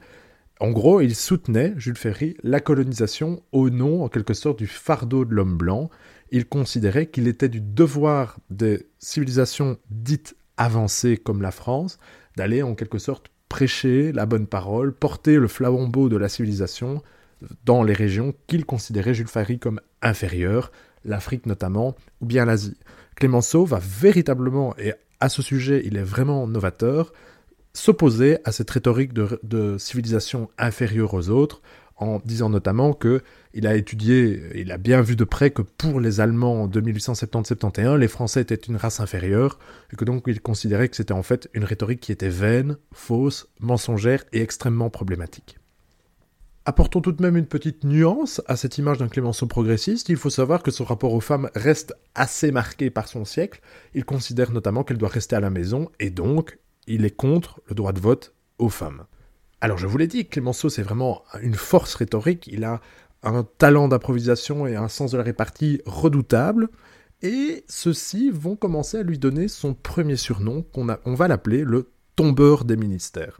En 0.61 0.71
gros, 0.71 1.01
il 1.01 1.15
soutenait, 1.15 1.73
Jules 1.75 1.97
Ferry, 1.97 2.37
la 2.43 2.61
colonisation 2.61 3.43
au 3.51 3.69
nom, 3.69 4.05
en 4.05 4.07
quelque 4.07 4.33
sorte, 4.33 4.59
du 4.59 4.67
fardeau 4.67 5.25
de 5.25 5.33
l'homme 5.33 5.57
blanc. 5.57 5.89
Il 6.31 6.45
considérait 6.45 7.07
qu'il 7.07 7.27
était 7.27 7.49
du 7.49 7.59
devoir 7.59 8.39
des 8.49 8.87
civilisations 8.99 9.77
dites 9.89 10.37
avancées 10.55 11.17
comme 11.17 11.41
la 11.41 11.51
France 11.51 11.99
d'aller 12.37 12.63
en 12.63 12.75
quelque 12.75 12.99
sorte 12.99 13.32
prêcher 13.53 14.11
la 14.11 14.25
bonne 14.25 14.47
parole, 14.47 14.91
porter 14.91 15.35
le 15.35 15.47
flambeau 15.47 16.09
de 16.09 16.17
la 16.17 16.27
civilisation 16.27 17.03
dans 17.65 17.83
les 17.83 17.93
régions 17.93 18.33
qu'il 18.47 18.65
considérait 18.65 19.13
Jules 19.13 19.27
Ferry 19.27 19.59
comme 19.59 19.79
inférieures, 20.01 20.71
l'Afrique 21.05 21.45
notamment, 21.45 21.95
ou 22.19 22.25
bien 22.25 22.45
l'Asie. 22.45 22.79
Clémenceau 23.13 23.63
va 23.63 23.79
véritablement, 23.79 24.75
et 24.79 24.95
à 25.19 25.29
ce 25.29 25.43
sujet 25.43 25.83
il 25.85 25.97
est 25.97 26.03
vraiment 26.03 26.47
novateur, 26.47 27.13
s'opposer 27.73 28.39
à 28.43 28.51
cette 28.51 28.71
rhétorique 28.71 29.13
de, 29.13 29.39
de 29.43 29.77
civilisation 29.77 30.49
inférieure 30.57 31.13
aux 31.13 31.29
autres, 31.29 31.61
en 32.03 32.21
disant 32.25 32.49
notamment 32.49 32.93
que 32.93 33.21
il 33.53 33.67
a 33.67 33.75
étudié, 33.75 34.41
il 34.55 34.71
a 34.71 34.77
bien 34.77 35.01
vu 35.01 35.15
de 35.15 35.23
près 35.23 35.51
que 35.51 35.61
pour 35.61 35.99
les 35.99 36.19
Allemands 36.19 36.67
de 36.67 36.81
1870-71, 36.81 37.97
les 37.97 38.07
Français 38.07 38.41
étaient 38.41 38.55
une 38.55 38.75
race 38.75 38.99
inférieure, 38.99 39.59
et 39.91 39.95
que 39.95 40.05
donc 40.05 40.23
il 40.27 40.41
considérait 40.41 40.89
que 40.89 40.95
c'était 40.95 41.13
en 41.13 41.23
fait 41.23 41.49
une 41.53 41.63
rhétorique 41.63 41.99
qui 41.99 42.11
était 42.11 42.29
vaine, 42.29 42.77
fausse, 42.91 43.47
mensongère 43.59 44.23
et 44.33 44.41
extrêmement 44.41 44.89
problématique. 44.89 45.57
Apportons 46.65 47.01
tout 47.01 47.11
de 47.11 47.21
même 47.21 47.35
une 47.35 47.45
petite 47.45 47.83
nuance 47.83 48.41
à 48.47 48.55
cette 48.55 48.77
image 48.77 48.97
d'un 48.97 49.09
Clémenceau 49.09 49.47
progressiste. 49.47 50.07
Il 50.07 50.15
faut 50.15 50.29
savoir 50.29 50.63
que 50.63 50.71
son 50.71 50.85
rapport 50.85 51.13
aux 51.13 51.19
femmes 51.19 51.49
reste 51.55 51.93
assez 52.15 52.51
marqué 52.51 52.89
par 52.89 53.09
son 53.09 53.25
siècle. 53.25 53.59
Il 53.93 54.05
considère 54.05 54.51
notamment 54.51 54.85
qu'elle 54.85 54.97
doit 54.97 55.09
rester 55.09 55.35
à 55.35 55.41
la 55.41 55.49
maison 55.49 55.89
et 55.99 56.09
donc 56.09 56.57
il 56.87 57.03
est 57.03 57.15
contre 57.15 57.61
le 57.67 57.75
droit 57.75 57.91
de 57.91 57.99
vote 57.99 58.33
aux 58.59 58.69
femmes. 58.69 59.03
Alors 59.63 59.77
je 59.77 59.87
vous 59.87 59.97
l'ai 59.97 60.07
dit, 60.07 60.27
Clémenceau 60.27 60.67
c'est 60.67 60.83
vraiment 60.83 61.23
une 61.41 61.53
force 61.53 61.95
rhétorique, 61.95 62.49
il 62.51 62.65
a 62.65 62.81
un 63.23 63.45
talent 63.45 63.87
d'improvisation 63.87 64.67
et 64.67 64.75
un 64.75 64.89
sens 64.89 65.11
de 65.11 65.17
la 65.17 65.23
répartie 65.23 65.81
redoutable, 65.85 66.67
et 67.21 67.63
ceux-ci 67.69 68.29
vont 68.29 68.57
commencer 68.57 68.97
à 68.97 69.03
lui 69.03 69.17
donner 69.17 69.47
son 69.47 69.73
premier 69.73 70.17
surnom, 70.17 70.63
qu'on 70.63 70.89
on 71.05 71.13
va 71.13 71.29
l'appeler 71.29 71.63
le 71.63 71.89
tombeur 72.17 72.65
des 72.65 72.75
ministères. 72.75 73.39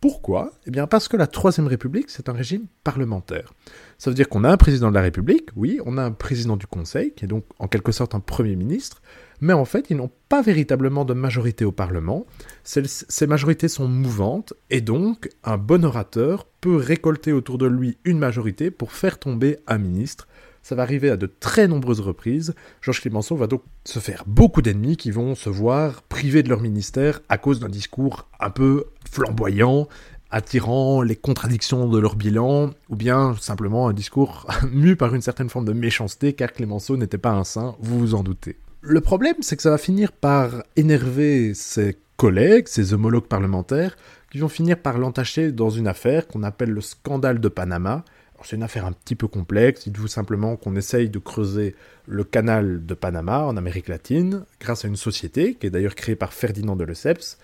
Pourquoi 0.00 0.52
Eh 0.64 0.70
bien 0.70 0.86
parce 0.86 1.08
que 1.08 1.16
la 1.16 1.26
Troisième 1.26 1.66
République, 1.66 2.08
c'est 2.08 2.28
un 2.28 2.32
régime 2.32 2.66
parlementaire. 2.84 3.52
Ça 3.98 4.10
veut 4.10 4.14
dire 4.14 4.28
qu'on 4.28 4.44
a 4.44 4.50
un 4.50 4.56
président 4.56 4.90
de 4.90 4.94
la 4.94 5.02
République, 5.02 5.48
oui, 5.56 5.80
on 5.84 5.98
a 5.98 6.04
un 6.04 6.12
président 6.12 6.56
du 6.56 6.68
Conseil, 6.68 7.12
qui 7.14 7.24
est 7.24 7.28
donc 7.28 7.44
en 7.58 7.66
quelque 7.66 7.90
sorte 7.90 8.14
un 8.14 8.20
Premier 8.20 8.54
ministre, 8.54 9.02
mais 9.40 9.52
en 9.52 9.64
fait, 9.64 9.90
ils 9.90 9.96
n'ont 9.96 10.10
pas 10.28 10.40
véritablement 10.40 11.04
de 11.04 11.14
majorité 11.14 11.64
au 11.64 11.72
Parlement. 11.72 12.26
Ces 12.62 13.26
majorités 13.26 13.66
sont 13.66 13.88
mouvantes, 13.88 14.54
et 14.70 14.80
donc 14.80 15.30
un 15.42 15.58
bon 15.58 15.84
orateur 15.84 16.46
peut 16.60 16.76
récolter 16.76 17.32
autour 17.32 17.58
de 17.58 17.66
lui 17.66 17.98
une 18.04 18.18
majorité 18.18 18.70
pour 18.70 18.92
faire 18.92 19.18
tomber 19.18 19.58
un 19.66 19.78
ministre. 19.78 20.28
Ça 20.68 20.74
va 20.74 20.82
arriver 20.82 21.08
à 21.08 21.16
de 21.16 21.24
très 21.24 21.66
nombreuses 21.66 22.00
reprises. 22.00 22.54
Georges 22.82 23.00
Clemenceau 23.00 23.36
va 23.36 23.46
donc 23.46 23.62
se 23.86 24.00
faire 24.00 24.24
beaucoup 24.26 24.60
d'ennemis 24.60 24.98
qui 24.98 25.10
vont 25.10 25.34
se 25.34 25.48
voir 25.48 26.02
privés 26.02 26.42
de 26.42 26.50
leur 26.50 26.60
ministère 26.60 27.20
à 27.30 27.38
cause 27.38 27.58
d'un 27.58 27.70
discours 27.70 28.28
un 28.38 28.50
peu 28.50 28.84
flamboyant, 29.10 29.88
attirant 30.30 31.00
les 31.00 31.16
contradictions 31.16 31.88
de 31.88 31.98
leur 31.98 32.16
bilan, 32.16 32.72
ou 32.90 32.96
bien 32.96 33.34
simplement 33.40 33.88
un 33.88 33.94
discours 33.94 34.46
mu 34.70 34.94
par 34.94 35.14
une 35.14 35.22
certaine 35.22 35.48
forme 35.48 35.64
de 35.64 35.72
méchanceté, 35.72 36.34
car 36.34 36.52
Clémenceau 36.52 36.98
n'était 36.98 37.16
pas 37.16 37.32
un 37.32 37.44
saint, 37.44 37.74
vous 37.80 37.98
vous 37.98 38.14
en 38.14 38.22
doutez. 38.22 38.58
Le 38.82 39.00
problème, 39.00 39.36
c'est 39.40 39.56
que 39.56 39.62
ça 39.62 39.70
va 39.70 39.78
finir 39.78 40.12
par 40.12 40.50
énerver 40.76 41.54
ses 41.54 41.96
collègues, 42.18 42.68
ses 42.68 42.92
homologues 42.92 43.26
parlementaires, 43.26 43.96
qui 44.30 44.36
vont 44.36 44.48
finir 44.48 44.76
par 44.76 44.98
l'entacher 44.98 45.50
dans 45.50 45.70
une 45.70 45.88
affaire 45.88 46.26
qu'on 46.26 46.42
appelle 46.42 46.72
le 46.72 46.82
scandale 46.82 47.40
de 47.40 47.48
Panama. 47.48 48.04
C'est 48.44 48.56
une 48.56 48.62
affaire 48.62 48.86
un 48.86 48.92
petit 48.92 49.14
peu 49.14 49.28
complexe, 49.28 49.84
dites-vous 49.84 50.08
simplement 50.08 50.56
qu'on 50.56 50.76
essaye 50.76 51.10
de 51.10 51.18
creuser 51.18 51.74
le 52.06 52.24
canal 52.24 52.86
de 52.86 52.94
Panama 52.94 53.44
en 53.44 53.56
Amérique 53.56 53.88
latine, 53.88 54.44
grâce 54.60 54.84
à 54.84 54.88
une 54.88 54.96
société, 54.96 55.54
qui 55.54 55.66
est 55.66 55.70
d'ailleurs 55.70 55.94
créée 55.94 56.16
par 56.16 56.32
Ferdinand 56.32 56.76
de 56.76 56.84
Lesseps, 56.84 57.38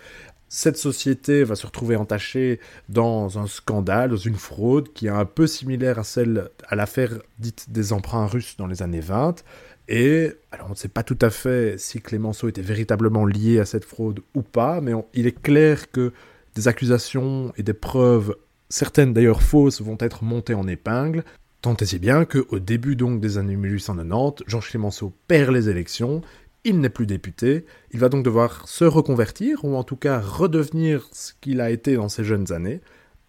cette 0.49 0.77
société 0.77 1.43
va 1.43 1.57
se 1.57 1.67
retrouver 1.67 1.97
entachée 1.97 2.61
dans 2.89 3.41
un 3.41 3.49
scandale, 3.49 4.11
dans 4.11 4.17
une 4.17 4.37
fraude 4.37 4.93
qui 4.93 5.07
est 5.07 5.11
un 5.11 5.25
peu 5.25 5.49
similaire 5.49 5.99
à 5.99 6.05
celle, 6.05 6.49
à 6.69 6.77
l'affaire 6.77 7.11
dite 7.41 7.71
des 7.71 7.93
emprunts 7.93 8.27
russes 8.27 8.57
dans 8.57 8.69
les 8.69 8.81
années 8.81 9.01
20. 9.01 9.43
Et 9.89 10.33
alors 10.53 10.69
on 10.69 10.71
ne 10.71 10.77
sait 10.77 10.89
pas 10.89 11.03
tout 11.03 11.19
à 11.21 11.31
fait 11.31 11.77
si 11.79 12.01
Clémenceau 12.01 12.49
était 12.49 12.63
véritablement 12.63 13.27
lié 13.27 13.59
à 13.59 13.65
cette 13.65 13.85
fraude 13.85 14.21
ou 14.35 14.43
pas, 14.43 14.81
mais 14.81 14.93
il 15.13 15.27
est 15.27 15.43
clair 15.43 15.91
que 15.91 16.13
des 16.55 16.69
accusations 16.69 17.53
et 17.57 17.65
des 17.65 17.75
preuves, 17.75 18.37
certaines 18.69 19.13
d'ailleurs 19.13 19.43
fausses, 19.43 19.81
vont 19.81 19.99
être 20.01 20.25
montées 20.25 20.55
en 20.55 20.67
épingle. 20.67 21.25
Tant 21.61 21.77
et 21.77 21.87
si 21.87 21.99
bien 21.99 22.25
qu'au 22.25 22.59
début 22.59 22.95
donc 22.95 23.21
des 23.21 23.39
années 23.39 23.57
1890, 23.57 24.45
Georges 24.47 24.69
Clémenceau 24.69 25.15
perd 25.29 25.53
les 25.53 25.71
élections 25.71 26.23
il 26.65 26.81
n'est 26.81 26.89
plus 26.89 27.07
député, 27.07 27.67
il 27.93 28.01
va 28.01 28.09
donc 28.09 28.25
devoir 28.25 28.67
se 28.67 28.85
reconvertir, 28.85 29.65
ou 29.65 29.77
en 29.77 29.85
tout 29.85 29.97
cas 29.97 30.19
redevenir 30.19 31.07
ce 31.13 31.33
qu'il 31.41 31.61
a 31.61 31.71
été 31.71 31.97
dans 31.97 32.09
ses 32.09 32.25
jeunes 32.25 32.53
années, 32.53 32.81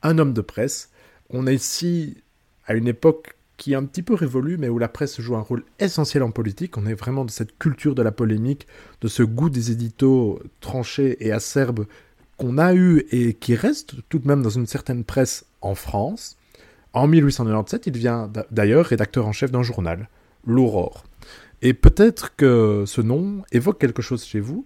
un 0.02 0.18
homme 0.18 0.34
de 0.34 0.42
presse. 0.42 0.90
On 1.30 1.46
est 1.46 1.56
ici 1.56 2.24
à 2.66 2.74
une 2.74 2.88
époque 2.88 3.36
qui 3.58 3.74
est 3.74 3.76
un 3.76 3.86
petit 3.86 4.04
peu 4.04 4.14
révolue, 4.14 4.58
mais 4.58 4.70
où 4.70 4.80
la 4.80 4.88
presse 4.88 5.20
joue 5.22 5.36
un 5.36 5.42
rôle 5.42 5.64
essentiel 5.80 6.24
en 6.24 6.32
politique. 6.32 6.78
On 6.78 6.86
est 6.86 6.94
vraiment 6.94 7.26
de 7.26 7.32
cette 7.32 7.58
culture 7.58 7.96
de 7.96 8.02
la 8.02 8.12
polémique, 8.12 8.68
de 9.02 9.08
ce 9.08 9.24
goût 9.24 9.50
des 9.50 9.72
éditos 9.72 10.42
tranchés 10.62 11.18
et 11.26 11.32
acerbes 11.32 11.86
qu'on 12.38 12.58
a 12.58 12.74
eu 12.74 13.06
et 13.12 13.34
qui 13.34 13.56
reste 13.56 13.96
tout 14.10 14.20
de 14.20 14.28
même 14.28 14.42
dans 14.42 14.50
une 14.50 14.68
certaine 14.68 15.04
presse 15.04 15.46
en 15.62 15.76
France. 15.76 16.38
En 16.94 17.08
1897, 17.08 17.88
il 17.88 17.92
devient 17.92 18.28
d'ailleurs 18.52 18.86
rédacteur 18.86 19.28
en 19.28 19.32
chef 19.32 19.52
d'un 19.52 19.64
journal, 19.64 20.10
l'Aurore. 20.46 21.04
Et 21.62 21.74
peut-être 21.74 22.36
que 22.36 22.84
ce 22.86 23.02
nom 23.02 23.44
évoque 23.52 23.80
quelque 23.80 24.02
chose 24.02 24.24
chez 24.26 24.40
vous. 24.40 24.66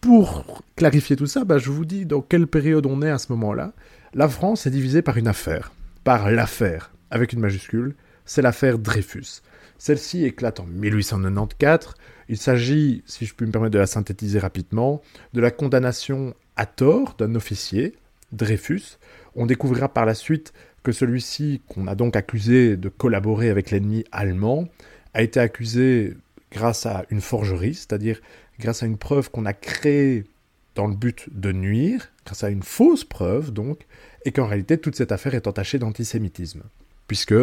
Pour 0.00 0.62
clarifier 0.76 1.16
tout 1.16 1.26
ça, 1.26 1.44
bah, 1.44 1.58
je 1.58 1.70
vous 1.70 1.84
dis 1.84 2.06
dans 2.06 2.22
quelle 2.22 2.46
période 2.46 2.86
on 2.86 3.02
est 3.02 3.10
à 3.10 3.18
ce 3.18 3.32
moment-là. 3.32 3.72
La 4.14 4.28
France 4.28 4.66
est 4.66 4.70
divisée 4.70 5.02
par 5.02 5.18
une 5.18 5.28
affaire, 5.28 5.72
par 6.04 6.30
l'affaire, 6.30 6.90
avec 7.10 7.32
une 7.32 7.40
majuscule, 7.40 7.94
c'est 8.24 8.42
l'affaire 8.42 8.78
Dreyfus. 8.78 9.42
Celle-ci 9.80 10.26
éclate 10.26 10.60
en 10.60 10.66
1894. 10.66 11.94
Il 12.28 12.36
s'agit, 12.36 13.02
si 13.06 13.24
je 13.24 13.34
puis 13.34 13.46
me 13.46 13.50
permettre 13.50 13.72
de 13.72 13.78
la 13.78 13.86
synthétiser 13.86 14.38
rapidement, 14.38 15.00
de 15.32 15.40
la 15.40 15.50
condamnation 15.50 16.34
à 16.56 16.66
tort 16.66 17.14
d'un 17.18 17.34
officier, 17.34 17.94
Dreyfus. 18.30 18.98
On 19.34 19.46
découvrira 19.46 19.88
par 19.88 20.04
la 20.04 20.14
suite 20.14 20.52
que 20.82 20.92
celui-ci, 20.92 21.62
qu'on 21.66 21.86
a 21.86 21.94
donc 21.94 22.14
accusé 22.14 22.76
de 22.76 22.90
collaborer 22.90 23.48
avec 23.48 23.70
l'ennemi 23.70 24.04
allemand, 24.12 24.68
a 25.14 25.22
été 25.22 25.40
accusé 25.40 26.14
grâce 26.52 26.84
à 26.84 27.06
une 27.08 27.22
forgerie, 27.22 27.74
c'est-à-dire 27.74 28.20
grâce 28.58 28.82
à 28.82 28.86
une 28.86 28.98
preuve 28.98 29.30
qu'on 29.30 29.46
a 29.46 29.54
créée 29.54 30.24
dans 30.74 30.88
le 30.88 30.94
but 30.94 31.26
de 31.32 31.52
nuire, 31.52 32.12
grâce 32.26 32.44
à 32.44 32.50
une 32.50 32.62
fausse 32.62 33.04
preuve 33.04 33.50
donc, 33.50 33.86
et 34.26 34.32
qu'en 34.32 34.46
réalité 34.46 34.76
toute 34.76 34.96
cette 34.96 35.10
affaire 35.10 35.34
est 35.34 35.46
entachée 35.46 35.78
d'antisémitisme, 35.78 36.64
puisque 37.06 37.34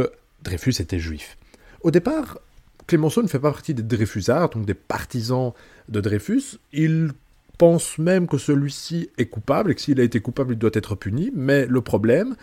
Dreyfus 0.43 0.79
était 0.79 0.99
juif. 0.99 1.35
Au 1.81 1.91
départ, 1.91 2.39
Clémenceau 2.87 3.21
ne 3.21 3.27
fait 3.27 3.39
pas 3.39 3.51
partie 3.51 3.73
des 3.73 3.83
Dreyfusards, 3.83 4.49
donc 4.49 4.65
des 4.65 4.73
partisans 4.73 5.53
de 5.89 6.01
Dreyfus. 6.01 6.57
Il 6.73 7.11
pense 7.57 7.97
même 7.97 8.27
que 8.27 8.37
celui-ci 8.37 9.09
est 9.17 9.25
coupable 9.25 9.71
et 9.71 9.75
que 9.75 9.81
s'il 9.81 9.99
a 9.99 10.03
été 10.03 10.19
coupable, 10.19 10.53
il 10.53 10.59
doit 10.59 10.71
être 10.73 10.95
puni. 10.95 11.31
Mais 11.35 11.65
le 11.65 11.81
problème 11.81 12.35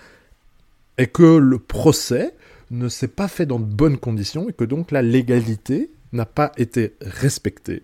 est 0.98 1.06
que 1.06 1.36
le 1.36 1.58
procès 1.58 2.34
ne 2.70 2.88
s'est 2.88 3.08
pas 3.08 3.28
fait 3.28 3.46
dans 3.46 3.58
de 3.58 3.64
bonnes 3.64 3.98
conditions 3.98 4.48
et 4.48 4.52
que 4.52 4.64
donc 4.64 4.90
la 4.90 5.02
légalité 5.02 5.90
n'a 6.12 6.26
pas 6.26 6.52
été 6.56 6.94
respectée. 7.00 7.82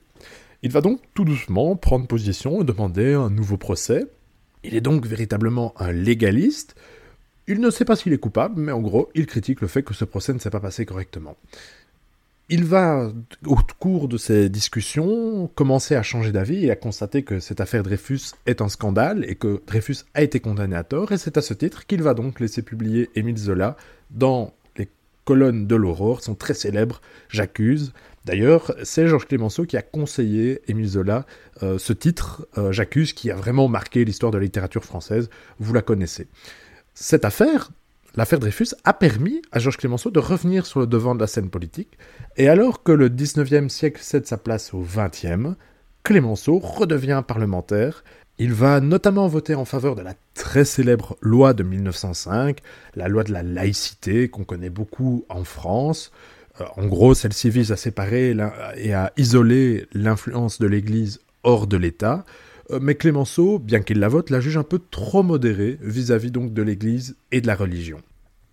Il 0.63 0.71
va 0.71 0.81
donc 0.81 1.01
tout 1.15 1.25
doucement 1.25 1.77
prendre 1.77 2.07
position 2.07 2.61
et 2.61 2.65
demander 2.65 3.15
un 3.15 3.31
nouveau 3.31 3.57
procès. 3.57 4.07
Il 4.63 4.75
est 4.75 4.83
donc 4.83 5.07
véritablement 5.07 5.73
un 5.79 5.93
légaliste. 5.93 6.75
Il 7.51 7.59
ne 7.59 7.69
sait 7.71 7.85
pas 7.85 7.97
s'il 7.97 8.13
est 8.13 8.19
coupable, 8.19 8.61
mais 8.61 8.71
en 8.71 8.81
gros, 8.81 9.11
il 9.17 9.27
critique 9.27 9.61
le 9.61 9.67
fait 9.67 9.83
que 9.83 9.93
ce 9.93 10.05
procès 10.05 10.33
ne 10.33 10.39
s'est 10.39 10.51
pas 10.51 10.61
passé 10.61 10.87
correctement. 10.87 11.37
Il 12.49 12.65
va, 12.65 13.13
au 13.45 13.57
cours 13.81 14.07
de 14.07 14.17
ces 14.19 14.49
discussions, 14.49 15.51
commencer 15.57 15.97
à 15.97 16.05
changer 16.05 16.31
d'avis 16.31 16.67
et 16.67 16.71
à 16.71 16.77
constater 16.77 17.25
que 17.25 17.41
cette 17.41 17.61
affaire 17.61 17.83
Dreyfus 17.83 18.35
est 18.47 18.61
un 18.61 18.69
scandale 18.69 19.25
et 19.29 19.35
que 19.35 19.61
Dreyfus 19.67 20.05
a 20.15 20.23
été 20.23 20.39
condamné 20.39 20.77
à 20.77 20.85
tort, 20.85 21.11
et 21.11 21.19
c'est 21.19 21.37
à 21.39 21.43
ce 21.43 21.53
titre 21.53 21.89
qu'il 21.89 22.05
va 22.05 22.15
donc 22.15 22.39
laisser 22.39 22.63
publier 22.63 23.11
Émile 23.17 23.37
Zola 23.37 23.77
dans 24.13 24.53
colonnes 25.31 25.69
de 25.69 25.77
l'aurore 25.77 26.25
sont 26.25 26.35
très 26.35 26.55
célèbres, 26.55 27.01
J'accuse. 27.29 27.93
D'ailleurs, 28.25 28.75
c'est 28.83 29.07
Georges 29.07 29.27
Clémenceau 29.29 29.65
qui 29.65 29.77
a 29.77 29.83
conseillé 29.83 30.61
Émile 30.67 30.89
Zola 30.89 31.25
euh, 31.63 31.79
ce 31.79 31.93
titre, 31.93 32.49
euh, 32.59 32.73
J'accuse, 32.73 33.13
qui 33.13 33.31
a 33.31 33.37
vraiment 33.37 33.69
marqué 33.69 34.05
l'histoire 34.05 34.33
de 34.33 34.39
la 34.39 34.43
littérature 34.45 34.85
française, 34.85 35.31
vous 35.61 35.73
la 35.73 35.83
connaissez. 35.83 36.27
Cette 37.03 37.25
affaire, 37.25 37.71
l'affaire 38.15 38.39
Dreyfus, 38.39 38.75
a 38.85 38.93
permis 38.93 39.41
à 39.53 39.59
Georges 39.59 39.79
Clémenceau 39.79 40.11
de 40.11 40.19
revenir 40.19 40.67
sur 40.67 40.81
le 40.81 40.87
devant 40.87 41.15
de 41.15 41.21
la 41.21 41.27
scène 41.27 41.49
politique, 41.49 41.97
et 42.37 42.49
alors 42.49 42.83
que 42.83 42.93
le 42.93 43.09
19e 43.09 43.71
siècle 43.71 44.03
cède 44.03 44.27
sa 44.27 44.37
place 44.37 44.75
au 44.75 44.85
20e, 44.85 45.55
Clémenceau 46.03 46.59
redevient 46.59 47.23
parlementaire 47.27 48.05
il 48.41 48.55
va 48.55 48.81
notamment 48.81 49.29
voter 49.29 49.55
en 49.55 49.67
faveur 49.67 49.95
de 49.95 50.01
la 50.01 50.15
très 50.33 50.65
célèbre 50.65 51.19
loi 51.21 51.53
de 51.53 51.63
1905, 51.63 52.61
la 52.95 53.07
loi 53.07 53.23
de 53.23 53.35
la 53.35 53.43
laïcité 53.43 54.31
qu'on 54.31 54.45
connaît 54.45 54.71
beaucoup 54.71 55.27
en 55.29 55.45
France. 55.45 56.11
Euh, 56.59 56.65
en 56.77 56.87
gros, 56.87 57.13
celle-ci 57.13 57.51
vise 57.51 57.71
à 57.71 57.77
séparer 57.77 58.35
et 58.77 58.95
à 58.95 59.13
isoler 59.19 59.87
l'influence 59.93 60.59
de 60.59 60.67
l'Église 60.67 61.21
hors 61.43 61.67
de 61.67 61.77
l'État. 61.77 62.25
Euh, 62.71 62.79
mais 62.81 62.95
Clémenceau, 62.95 63.59
bien 63.59 63.81
qu'il 63.81 63.99
la 63.99 64.09
vote, 64.09 64.31
la 64.31 64.41
juge 64.41 64.57
un 64.57 64.63
peu 64.63 64.81
trop 64.91 65.23
modérée 65.23 65.79
vis-à-vis 65.81 66.31
donc 66.31 66.53
de 66.53 66.63
l'Église 66.63 67.17
et 67.33 67.41
de 67.41 67.47
la 67.47 67.55
religion. 67.55 68.01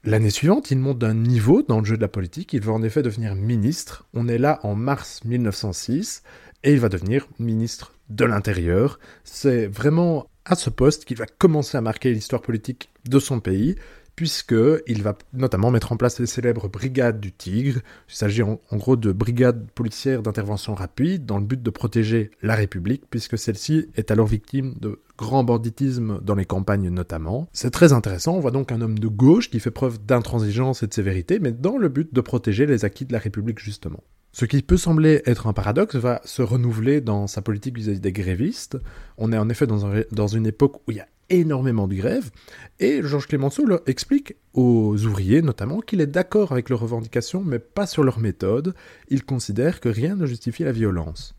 L'année 0.03 0.29
suivante, 0.29 0.71
il 0.71 0.77
monte 0.77 0.99
d'un 0.99 1.13
niveau 1.13 1.63
dans 1.63 1.79
le 1.79 1.85
jeu 1.85 1.97
de 1.97 2.01
la 2.01 2.07
politique, 2.07 2.53
il 2.53 2.61
va 2.61 2.71
en 2.71 2.83
effet 2.83 3.01
devenir 3.01 3.35
ministre. 3.35 4.05
On 4.13 4.27
est 4.27 4.37
là 4.37 4.59
en 4.63 4.75
mars 4.75 5.21
1906 5.25 6.23
et 6.63 6.73
il 6.73 6.79
va 6.79 6.89
devenir 6.89 7.27
ministre 7.39 7.93
de 8.09 8.25
l'Intérieur. 8.25 8.99
C'est 9.23 9.67
vraiment 9.67 10.29
à 10.45 10.55
ce 10.55 10.69
poste 10.69 11.05
qu'il 11.05 11.17
va 11.17 11.25
commencer 11.25 11.77
à 11.77 11.81
marquer 11.81 12.13
l'histoire 12.13 12.41
politique 12.41 12.89
de 13.05 13.19
son 13.19 13.41
pays, 13.41 13.75
puisqu'il 14.17 15.03
va 15.03 15.15
notamment 15.31 15.69
mettre 15.69 15.91
en 15.91 15.95
place 15.95 16.19
les 16.19 16.25
célèbres 16.25 16.67
brigades 16.67 17.19
du 17.19 17.31
Tigre. 17.31 17.81
Il 18.09 18.15
s'agit 18.15 18.41
en, 18.41 18.59
gros 18.73 18.95
de 18.97 19.11
brigades 19.11 19.69
policières 19.71 20.23
d'intervention 20.23 20.73
rapide 20.73 21.25
dans 21.25 21.37
le 21.37 21.45
but 21.45 21.61
de 21.61 21.69
protéger 21.69 22.31
la 22.41 22.55
République, 22.55 23.03
puisque 23.09 23.37
celle-ci 23.37 23.89
est 23.95 24.09
alors 24.09 24.25
victime 24.25 24.73
de 24.81 24.99
grand 25.19 25.43
banditisme 25.43 26.19
dans 26.23 26.33
les 26.33 26.45
campagnes 26.45 26.89
notamment. 26.89 27.47
C'est 27.53 27.69
très 27.69 27.93
intéressant, 27.93 28.35
on 28.35 28.39
voit 28.39 28.51
donc 28.51 28.71
un 28.71 28.81
homme 28.81 28.97
de 28.97 29.07
gauche 29.07 29.51
qui 29.51 29.59
fait 29.59 29.71
preuve 29.71 30.03
d'intransigeance 30.03 30.81
et 30.81 30.87
de 30.87 30.93
sévérité, 30.93 31.37
mais 31.39 31.51
dans 31.51 31.77
le 31.77 31.87
but 31.87 32.11
de 32.11 32.21
protéger 32.21 32.65
les 32.65 32.85
acquis 32.85 33.05
de 33.05 33.13
la 33.13 33.19
République 33.19 33.59
justement. 33.59 34.03
Ce 34.31 34.45
qui 34.45 34.61
peut 34.61 34.77
sembler 34.77 35.23
être 35.25 35.47
un 35.47 35.53
paradoxe 35.53 35.95
va 35.95 36.21
se 36.23 36.41
renouveler 36.41 37.01
dans 37.01 37.25
sa 37.27 37.41
politique 37.41 37.75
vis-à-vis 37.75 37.99
des 37.99 38.11
grévistes. 38.11 38.77
On 39.17 39.31
est 39.31 39.37
en 39.37 39.49
effet 39.49 39.65
dans, 39.65 40.27
une 40.27 40.45
époque 40.45 40.77
où 40.87 40.91
il 40.91 40.97
y 40.97 40.99
a 40.99 41.07
énormément 41.29 41.87
de 41.87 41.95
grèves, 41.95 42.31
et 42.79 43.01
Georges 43.03 43.27
Clémenceau 43.27 43.65
leur 43.65 43.81
explique 43.87 44.35
aux 44.53 44.95
ouvriers 45.05 45.41
notamment 45.41 45.81
qu'il 45.81 46.01
est 46.01 46.07
d'accord 46.07 46.51
avec 46.51 46.69
leurs 46.69 46.79
revendications, 46.79 47.43
mais 47.43 47.59
pas 47.59 47.87
sur 47.87 48.03
leur 48.03 48.19
méthode. 48.19 48.73
Il 49.09 49.23
considère 49.23 49.79
que 49.79 49.89
rien 49.89 50.15
ne 50.15 50.25
justifie 50.25 50.63
la 50.63 50.71
violence. 50.71 51.35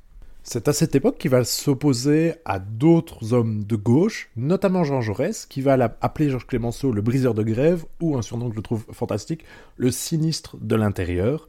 C'est 0.51 0.69
à 0.69 0.73
cette 0.73 0.95
époque 0.95 1.19
qu'il 1.19 1.31
va 1.31 1.45
s'opposer 1.45 2.37
à 2.47 2.59
d'autres 2.59 3.35
hommes 3.35 3.65
de 3.65 3.77
gauche, 3.77 4.31
notamment 4.35 4.83
Jean 4.83 5.03
Jaurès, 5.03 5.45
qui 5.45 5.61
va 5.61 5.75
appeler 6.01 6.31
Georges 6.31 6.47
Clémenceau 6.47 6.91
le 6.91 7.03
briseur 7.03 7.35
de 7.35 7.43
grève, 7.43 7.85
ou 8.01 8.17
un 8.17 8.23
surnom 8.23 8.49
que 8.49 8.57
je 8.57 8.63
trouve 8.63 8.87
fantastique, 8.93 9.45
le 9.77 9.91
sinistre 9.91 10.57
de 10.57 10.75
l'intérieur. 10.75 11.49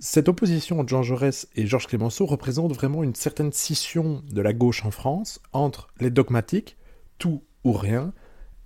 Cette 0.00 0.28
opposition 0.28 0.80
entre 0.80 0.88
Jean 0.88 1.04
Jaurès 1.04 1.46
et 1.54 1.66
Georges 1.66 1.86
Clémenceau 1.86 2.26
représente 2.26 2.72
vraiment 2.72 3.04
une 3.04 3.14
certaine 3.14 3.52
scission 3.52 4.22
de 4.28 4.42
la 4.42 4.52
gauche 4.52 4.84
en 4.84 4.90
France 4.90 5.40
entre 5.52 5.86
les 6.00 6.10
dogmatiques, 6.10 6.76
tout 7.18 7.42
ou 7.64 7.72
rien, 7.72 8.12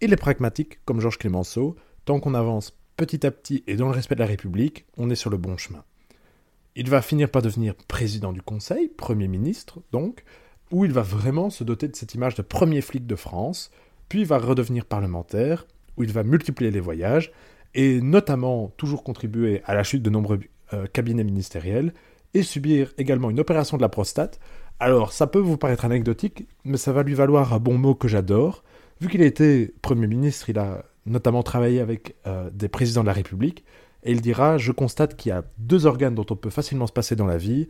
et 0.01 0.07
les 0.07 0.17
pragmatiques 0.17 0.85
comme 0.85 1.01
Georges 1.01 1.19
Clémenceau. 1.19 1.77
Tant 2.05 2.21
qu'on 2.21 2.35
avance 2.35 2.77
petit 2.97 3.27
à 3.27 3.31
petit 3.31 3.65
et 3.67 3.77
dans 3.77 3.87
le 3.87 3.95
respect 3.95 4.15
de 4.15 4.21
la 4.21 4.27
République, 4.27 4.87
on 4.97 5.11
est 5.11 5.15
sur 5.15 5.31
le 5.31 5.37
bon 5.37 5.57
chemin. 5.57 5.85
Il 6.77 6.89
va 6.91 7.03
finir 7.03 7.31
par 7.31 7.43
devenir 7.43 7.75
président 7.75 8.33
du 8.33 8.43
Conseil, 8.43 8.89
Premier 8.89 9.29
ministre 9.29 9.81
donc, 9.93 10.25
où 10.71 10.85
il 10.85 10.93
va 10.93 11.03
vraiment 11.03 11.51
se 11.51 11.65
doter 11.65 11.89
de 11.89 11.97
cette 11.97 12.15
image 12.15 12.35
de 12.35 12.43
premier 12.43 12.81
flic 12.81 13.07
de 13.07 13.17
France, 13.17 13.71
puis 14.09 14.21
il 14.21 14.27
va 14.27 14.39
redevenir 14.39 14.85
parlementaire, 14.85 15.67
où 15.97 16.03
il 16.03 16.13
va 16.13 16.23
multiplier 16.23 16.71
les 16.71 16.81
voyages, 16.81 17.33
et 17.75 18.01
notamment 18.01 18.69
toujours 18.77 19.03
contribuer 19.03 19.63
à 19.65 19.75
la 19.75 19.83
chute 19.83 20.03
de 20.03 20.11
nombreux 20.11 20.41
euh, 20.73 20.87
cabinets 20.87 21.25
ministériels, 21.25 21.93
et 22.35 22.43
subir 22.43 22.93
également 22.99 23.31
une 23.31 23.41
opération 23.41 23.77
de 23.77 23.83
la 23.83 23.89
prostate. 23.89 24.39
Alors 24.81 25.13
ça 25.13 25.27
peut 25.27 25.39
vous 25.39 25.57
paraître 25.57 25.85
anecdotique, 25.85 26.47
mais 26.65 26.77
ça 26.77 26.93
va 26.93 27.03
lui 27.03 27.15
valoir 27.15 27.53
un 27.53 27.59
bon 27.59 27.79
mot 27.79 27.95
que 27.95 28.09
j'adore. 28.09 28.63
Vu 29.01 29.09
qu'il 29.09 29.23
a 29.23 29.27
été 29.27 29.75
Premier 29.83 30.07
ministre, 30.07 30.51
il 30.51 30.59
a 30.59 30.85
notamment 31.07 31.43
travaillé 31.43 31.81
avec 31.81 32.17
euh, 32.27 32.51
des 32.53 32.69
présidents 32.69 33.03
de 33.03 33.07
la 33.07 33.13
République, 33.13 33.65
et 34.03 34.13
il 34.13 34.21
dira 34.21 34.59
Je 34.59 34.73
constate 34.73 35.17
qu'il 35.17 35.31
y 35.31 35.33
a 35.33 35.45
deux 35.59 35.87
organes 35.87 36.15
dont 36.15 36.27
on 36.31 36.37
peut 36.37 36.51
facilement 36.51 36.87
se 36.87 36.93
passer 36.93 37.17
dans 37.17 37.27
la 37.27 37.39
vie 37.39 37.69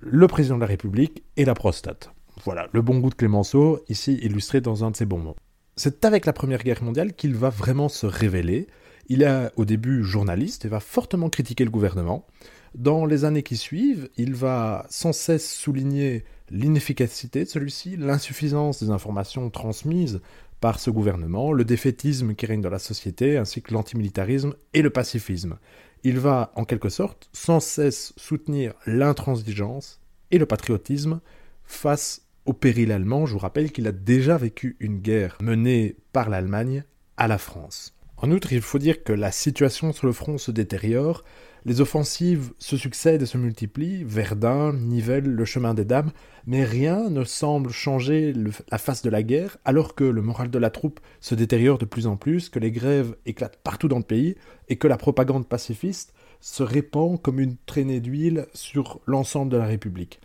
le 0.00 0.26
président 0.28 0.56
de 0.56 0.60
la 0.60 0.66
République 0.66 1.24
et 1.36 1.44
la 1.44 1.54
prostate. 1.54 2.12
Voilà, 2.44 2.68
le 2.72 2.82
bon 2.82 2.98
goût 2.98 3.10
de 3.10 3.14
Clémenceau, 3.14 3.80
ici 3.88 4.14
illustré 4.22 4.60
dans 4.60 4.84
un 4.84 4.92
de 4.92 4.96
ses 4.96 5.06
bons 5.06 5.18
mots. 5.18 5.36
C'est 5.76 6.04
avec 6.04 6.26
la 6.26 6.32
Première 6.32 6.62
Guerre 6.62 6.82
mondiale 6.82 7.14
qu'il 7.14 7.34
va 7.34 7.50
vraiment 7.50 7.88
se 7.88 8.06
révéler. 8.06 8.68
Il 9.08 9.22
est 9.22 9.50
au 9.56 9.64
début 9.64 10.04
journaliste 10.04 10.64
et 10.64 10.68
va 10.68 10.80
fortement 10.80 11.30
critiquer 11.30 11.64
le 11.64 11.70
gouvernement. 11.70 12.26
Dans 12.74 13.06
les 13.06 13.24
années 13.24 13.42
qui 13.42 13.56
suivent, 13.56 14.08
il 14.16 14.34
va 14.34 14.86
sans 14.90 15.12
cesse 15.12 15.52
souligner 15.52 16.24
l'inefficacité 16.50 17.44
de 17.44 17.48
celui-ci, 17.48 17.96
l'insuffisance 17.96 18.82
des 18.82 18.90
informations 18.90 19.50
transmises 19.50 20.20
par 20.60 20.80
ce 20.80 20.90
gouvernement, 20.90 21.52
le 21.52 21.64
défaitisme 21.64 22.34
qui 22.34 22.46
règne 22.46 22.60
dans 22.60 22.70
la 22.70 22.78
société, 22.78 23.36
ainsi 23.36 23.62
que 23.62 23.72
l'antimilitarisme 23.72 24.54
et 24.74 24.82
le 24.82 24.90
pacifisme. 24.90 25.58
Il 26.04 26.18
va, 26.18 26.52
en 26.54 26.64
quelque 26.64 26.88
sorte, 26.88 27.28
sans 27.32 27.60
cesse 27.60 28.12
soutenir 28.16 28.74
l'intransigeance 28.86 30.00
et 30.30 30.38
le 30.38 30.46
patriotisme 30.46 31.20
face 31.64 32.22
au 32.44 32.52
péril 32.52 32.92
allemand. 32.92 33.26
Je 33.26 33.34
vous 33.34 33.38
rappelle 33.38 33.72
qu'il 33.72 33.86
a 33.86 33.92
déjà 33.92 34.36
vécu 34.36 34.76
une 34.80 34.98
guerre 34.98 35.36
menée 35.40 35.96
par 36.12 36.28
l'Allemagne 36.28 36.84
à 37.16 37.28
la 37.28 37.38
France. 37.38 37.97
En 38.20 38.32
outre, 38.32 38.52
il 38.52 38.60
faut 38.60 38.80
dire 38.80 39.04
que 39.04 39.12
la 39.12 39.30
situation 39.30 39.92
sur 39.92 40.08
le 40.08 40.12
front 40.12 40.38
se 40.38 40.50
détériore, 40.50 41.22
les 41.64 41.80
offensives 41.80 42.52
se 42.58 42.76
succèdent 42.76 43.22
et 43.22 43.26
se 43.26 43.38
multiplient, 43.38 44.02
Verdun, 44.02 44.72
Nivelles, 44.72 45.28
le 45.28 45.44
chemin 45.44 45.72
des 45.72 45.84
dames, 45.84 46.10
mais 46.44 46.64
rien 46.64 47.10
ne 47.10 47.22
semble 47.22 47.70
changer 47.70 48.34
la 48.70 48.78
face 48.78 49.02
de 49.02 49.10
la 49.10 49.22
guerre, 49.22 49.58
alors 49.64 49.94
que 49.94 50.02
le 50.02 50.20
moral 50.20 50.50
de 50.50 50.58
la 50.58 50.70
troupe 50.70 50.98
se 51.20 51.36
détériore 51.36 51.78
de 51.78 51.84
plus 51.84 52.08
en 52.08 52.16
plus, 52.16 52.48
que 52.48 52.58
les 52.58 52.72
grèves 52.72 53.14
éclatent 53.24 53.60
partout 53.62 53.86
dans 53.86 53.98
le 53.98 54.02
pays, 54.02 54.34
et 54.68 54.76
que 54.76 54.88
la 54.88 54.96
propagande 54.96 55.46
pacifiste 55.46 56.12
se 56.40 56.64
répand 56.64 57.22
comme 57.22 57.38
une 57.38 57.56
traînée 57.66 58.00
d'huile 58.00 58.46
sur 58.52 59.00
l'ensemble 59.06 59.52
de 59.52 59.58
la 59.58 59.66
République. 59.66 60.20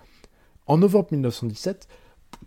En 0.66 0.78
novembre 0.78 1.10
1917, 1.12 1.88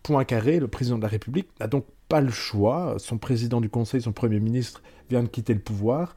Poincaré, 0.03 0.61
le 0.61 0.69
président 0.69 0.97
de 0.97 1.03
la 1.03 1.09
République, 1.09 1.49
n'a 1.61 1.67
donc 1.67 1.85
pas 2.09 2.21
le 2.21 2.31
choix, 2.31 2.97
son 2.99 3.19
président 3.19 3.61
du 3.61 3.69
Conseil, 3.69 4.01
son 4.01 4.13
Premier 4.13 4.41
ministre, 4.41 4.83
vient 5.11 5.23
de 5.23 5.29
quitter 5.29 5.55
le 5.55 5.61
pouvoir, 5.61 6.15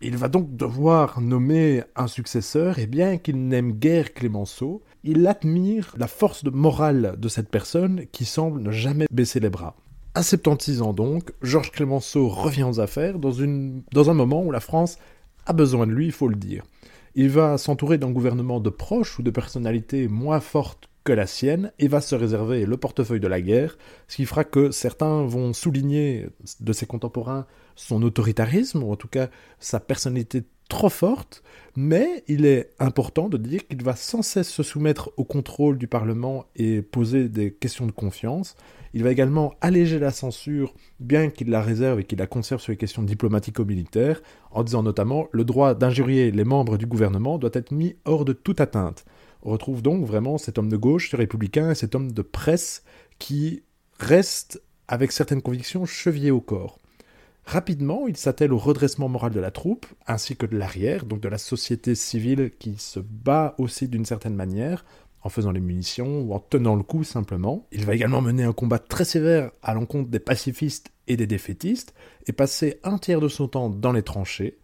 il 0.00 0.16
va 0.16 0.28
donc 0.28 0.54
devoir 0.56 1.20
nommer 1.20 1.82
un 1.96 2.08
successeur, 2.08 2.78
et 2.78 2.86
bien 2.86 3.16
qu'il 3.16 3.48
n'aime 3.48 3.72
guère 3.72 4.12
Clémenceau, 4.12 4.82
il 5.02 5.26
admire 5.26 5.94
la 5.96 6.08
force 6.08 6.44
de 6.44 6.50
morale 6.50 7.14
de 7.18 7.28
cette 7.28 7.48
personne 7.48 8.06
qui 8.12 8.24
semble 8.24 8.60
ne 8.60 8.70
jamais 8.70 9.06
baisser 9.10 9.40
les 9.40 9.50
bras. 9.50 9.76
À 10.14 10.22
76 10.22 10.82
ans 10.82 10.92
donc, 10.92 11.32
Georges 11.42 11.72
Clémenceau 11.72 12.28
revient 12.28 12.64
aux 12.64 12.80
affaires 12.80 13.18
dans, 13.18 13.32
dans 13.92 14.10
un 14.10 14.14
moment 14.14 14.44
où 14.44 14.50
la 14.50 14.60
France 14.60 14.98
a 15.46 15.52
besoin 15.52 15.86
de 15.86 15.92
lui, 15.92 16.06
il 16.06 16.12
faut 16.12 16.28
le 16.28 16.36
dire. 16.36 16.64
Il 17.14 17.30
va 17.30 17.58
s'entourer 17.58 17.96
d'un 17.96 18.10
gouvernement 18.10 18.60
de 18.60 18.70
proches 18.70 19.18
ou 19.18 19.22
de 19.22 19.30
personnalités 19.30 20.08
moins 20.08 20.40
fortes 20.40 20.88
que 21.04 21.12
la 21.12 21.26
sienne 21.26 21.70
et 21.78 21.88
va 21.88 22.00
se 22.00 22.14
réserver 22.14 22.66
le 22.66 22.76
portefeuille 22.76 23.20
de 23.20 23.28
la 23.28 23.40
guerre, 23.40 23.76
ce 24.08 24.16
qui 24.16 24.26
fera 24.26 24.44
que 24.44 24.70
certains 24.70 25.24
vont 25.24 25.52
souligner 25.52 26.28
de 26.60 26.72
ses 26.72 26.86
contemporains 26.86 27.46
son 27.76 28.02
autoritarisme, 28.02 28.82
ou 28.82 28.92
en 28.92 28.96
tout 28.96 29.08
cas 29.08 29.28
sa 29.58 29.80
personnalité 29.80 30.44
trop 30.68 30.88
forte, 30.88 31.42
mais 31.76 32.24
il 32.26 32.46
est 32.46 32.70
important 32.78 33.28
de 33.28 33.36
dire 33.36 33.66
qu'il 33.66 33.82
va 33.82 33.96
sans 33.96 34.22
cesse 34.22 34.48
se 34.48 34.62
soumettre 34.62 35.10
au 35.16 35.24
contrôle 35.24 35.76
du 35.76 35.86
Parlement 35.86 36.46
et 36.56 36.82
poser 36.82 37.28
des 37.28 37.52
questions 37.52 37.86
de 37.86 37.92
confiance. 37.92 38.56
Il 38.94 39.02
va 39.02 39.10
également 39.10 39.54
alléger 39.60 39.98
la 39.98 40.10
censure, 40.10 40.72
bien 41.00 41.28
qu'il 41.28 41.50
la 41.50 41.60
réserve 41.60 42.00
et 42.00 42.04
qu'il 42.04 42.18
la 42.18 42.26
conserve 42.26 42.60
sur 42.60 42.70
les 42.70 42.78
questions 42.78 43.02
diplomatico-militaires, 43.02 44.22
en 44.52 44.62
disant 44.62 44.82
notamment 44.82 45.28
le 45.32 45.44
droit 45.44 45.74
d'injurier 45.74 46.30
les 46.30 46.44
membres 46.44 46.78
du 46.78 46.86
gouvernement 46.86 47.38
doit 47.38 47.50
être 47.52 47.72
mis 47.72 47.96
hors 48.04 48.24
de 48.24 48.32
toute 48.32 48.60
atteinte. 48.60 49.04
Retrouve 49.44 49.82
donc 49.82 50.04
vraiment 50.04 50.38
cet 50.38 50.58
homme 50.58 50.70
de 50.70 50.76
gauche, 50.76 51.10
ce 51.10 51.16
républicain, 51.16 51.70
et 51.70 51.74
cet 51.74 51.94
homme 51.94 52.12
de 52.12 52.22
presse 52.22 52.82
qui 53.18 53.62
reste, 53.98 54.62
avec 54.88 55.12
certaines 55.12 55.42
convictions, 55.42 55.84
chevillé 55.84 56.30
au 56.30 56.40
corps. 56.40 56.78
Rapidement, 57.44 58.08
il 58.08 58.16
s'attelle 58.16 58.54
au 58.54 58.58
redressement 58.58 59.08
moral 59.08 59.32
de 59.32 59.40
la 59.40 59.50
troupe, 59.50 59.86
ainsi 60.06 60.34
que 60.34 60.46
de 60.46 60.56
l'arrière, 60.56 61.04
donc 61.04 61.20
de 61.20 61.28
la 61.28 61.36
société 61.36 61.94
civile 61.94 62.52
qui 62.58 62.76
se 62.78 63.00
bat 63.00 63.54
aussi 63.58 63.86
d'une 63.86 64.06
certaine 64.06 64.34
manière, 64.34 64.84
en 65.20 65.28
faisant 65.28 65.52
les 65.52 65.60
munitions 65.60 66.20
ou 66.22 66.32
en 66.32 66.40
tenant 66.40 66.74
le 66.74 66.82
coup 66.82 67.04
simplement. 67.04 67.66
Il 67.70 67.84
va 67.84 67.94
également 67.94 68.22
mener 68.22 68.44
un 68.44 68.52
combat 68.52 68.78
très 68.78 69.04
sévère 69.04 69.50
à 69.62 69.74
l'encontre 69.74 70.10
des 70.10 70.20
pacifistes 70.20 70.90
et 71.06 71.16
des 71.18 71.26
défaitistes, 71.26 71.94
et 72.26 72.32
passer 72.32 72.80
un 72.82 72.96
tiers 72.96 73.20
de 73.20 73.28
son 73.28 73.48
temps 73.48 73.68
dans 73.68 73.92
les 73.92 74.02
tranchées, 74.02 74.58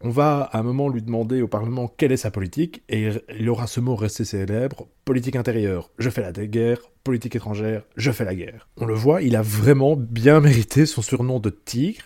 on 0.00 0.10
va 0.10 0.42
à 0.42 0.58
un 0.58 0.62
moment 0.62 0.88
lui 0.88 1.02
demander 1.02 1.42
au 1.42 1.48
Parlement 1.48 1.88
quelle 1.88 2.12
est 2.12 2.16
sa 2.16 2.30
politique, 2.30 2.82
et 2.88 3.08
il 3.38 3.48
aura 3.48 3.66
ce 3.66 3.80
mot 3.80 3.96
resté 3.96 4.24
célèbre, 4.24 4.88
politique 5.04 5.36
intérieure, 5.36 5.90
je 5.98 6.10
fais 6.10 6.20
la 6.20 6.32
guerre, 6.32 6.78
politique 7.04 7.36
étrangère, 7.36 7.82
je 7.96 8.10
fais 8.10 8.24
la 8.24 8.34
guerre. 8.34 8.68
On 8.76 8.84
le 8.84 8.94
voit, 8.94 9.22
il 9.22 9.36
a 9.36 9.42
vraiment 9.42 9.96
bien 9.96 10.40
mérité 10.40 10.86
son 10.86 11.02
surnom 11.02 11.40
de 11.40 11.50
tigre, 11.50 12.04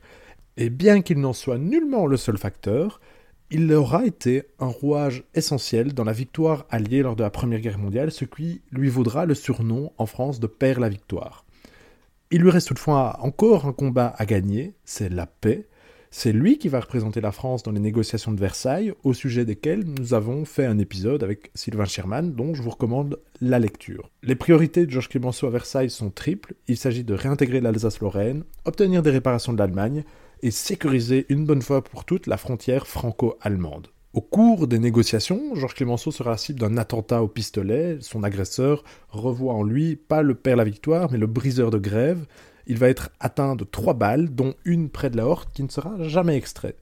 et 0.57 0.71
bien 0.71 1.01
qu'il 1.03 1.21
n'en 1.21 1.33
soit 1.33 1.59
nullement 1.59 2.07
le 2.07 2.17
seul 2.17 2.39
facteur, 2.39 3.01
il 3.51 3.73
aura 3.73 4.07
été 4.07 4.45
un 4.61 4.67
rouage 4.67 5.25
essentiel 5.35 5.93
dans 5.93 6.05
la 6.05 6.13
victoire 6.13 6.67
alliée 6.71 7.03
lors 7.03 7.17
de 7.17 7.25
la 7.25 7.31
Première 7.31 7.61
Guerre 7.61 7.79
mondiale, 7.79 8.13
ce 8.13 8.25
qui 8.25 8.63
lui 8.71 8.89
vaudra 8.89 9.27
le 9.27 9.35
surnom 9.35 9.93
en 9.99 10.07
France 10.07 10.39
de 10.39 10.47
Père 10.47 10.79
la 10.79 10.89
Victoire. 10.89 11.45
Il 12.31 12.43
lui 12.43 12.51
reste 12.51 12.69
toutefois 12.69 13.19
encore 13.23 13.67
un 13.67 13.73
combat 13.73 14.15
à 14.17 14.25
gagner, 14.25 14.75
c'est 14.85 15.09
la 15.09 15.27
paix, 15.27 15.67
c'est 16.11 16.33
lui 16.33 16.59
qui 16.59 16.69
va 16.69 16.81
représenter 16.81 17.21
la 17.21 17.31
France 17.31 17.63
dans 17.63 17.71
les 17.71 17.81
négociations 17.81 18.33
de 18.33 18.41
Versailles, 18.41 18.93
au 19.05 19.15
sujet 19.15 19.45
desquelles 19.45 19.85
nous 19.85 20.13
avons 20.13 20.45
fait 20.45 20.67
un 20.67 20.79
épisode 20.79 21.23
avec 21.23 21.51
Sylvain 21.55 21.85
Sherman, 21.85 22.33
dont 22.33 22.53
je 22.53 22.63
vous 22.63 22.71
recommande 22.71 23.21
la 23.41 23.61
lecture. 23.61 24.11
Les 24.25 24.35
priorités 24.35 24.87
de 24.87 24.91
Georges 24.91 25.09
Clemenceau 25.09 25.47
à 25.47 25.51
Versailles 25.51 25.89
sont 25.89 26.11
triples. 26.11 26.55
Il 26.67 26.77
s'agit 26.77 27.05
de 27.05 27.15
réintégrer 27.15 27.61
l'Alsace-Lorraine, 27.61 28.43
obtenir 28.65 29.03
des 29.03 29.11
réparations 29.11 29.53
de 29.53 29.59
l'Allemagne 29.59 30.05
et 30.43 30.51
sécuriser 30.51 31.27
une 31.29 31.47
bonne 31.47 31.63
fois 31.63 31.83
pour 31.85 32.05
toutes 32.05 32.27
la 32.27 32.37
frontière 32.37 32.87
franco-allemande. 32.87 33.89
Au 34.13 34.21
cours 34.21 34.67
des 34.67 34.81
négociations, 34.81 35.55
Georges 35.55 35.75
Clemenceau 35.77 36.11
sera 36.11 36.37
cible 36.37 36.59
d'un 36.59 36.77
attentat 36.77 37.23
au 37.23 37.29
pistolet. 37.29 37.99
Son 38.01 38.25
agresseur 38.25 38.83
revoit 39.11 39.55
en 39.55 39.63
lui 39.63 39.95
pas 39.95 40.23
le 40.23 40.35
père 40.35 40.57
la 40.57 40.65
victoire, 40.65 41.13
mais 41.13 41.19
le 41.19 41.29
briseur 41.29 41.71
de 41.71 41.79
grève, 41.79 42.27
il 42.71 42.79
va 42.79 42.89
être 42.89 43.11
atteint 43.19 43.57
de 43.57 43.65
trois 43.65 43.95
balles, 43.95 44.33
dont 44.33 44.55
une 44.65 44.91
près 44.91 45.11
de 45.11 45.17
la 45.17 45.27
horte 45.27 45.53
qui 45.53 45.65
ne 45.65 45.69
sera 45.69 46.01
jamais 46.05 46.37
extraite. 46.37 46.77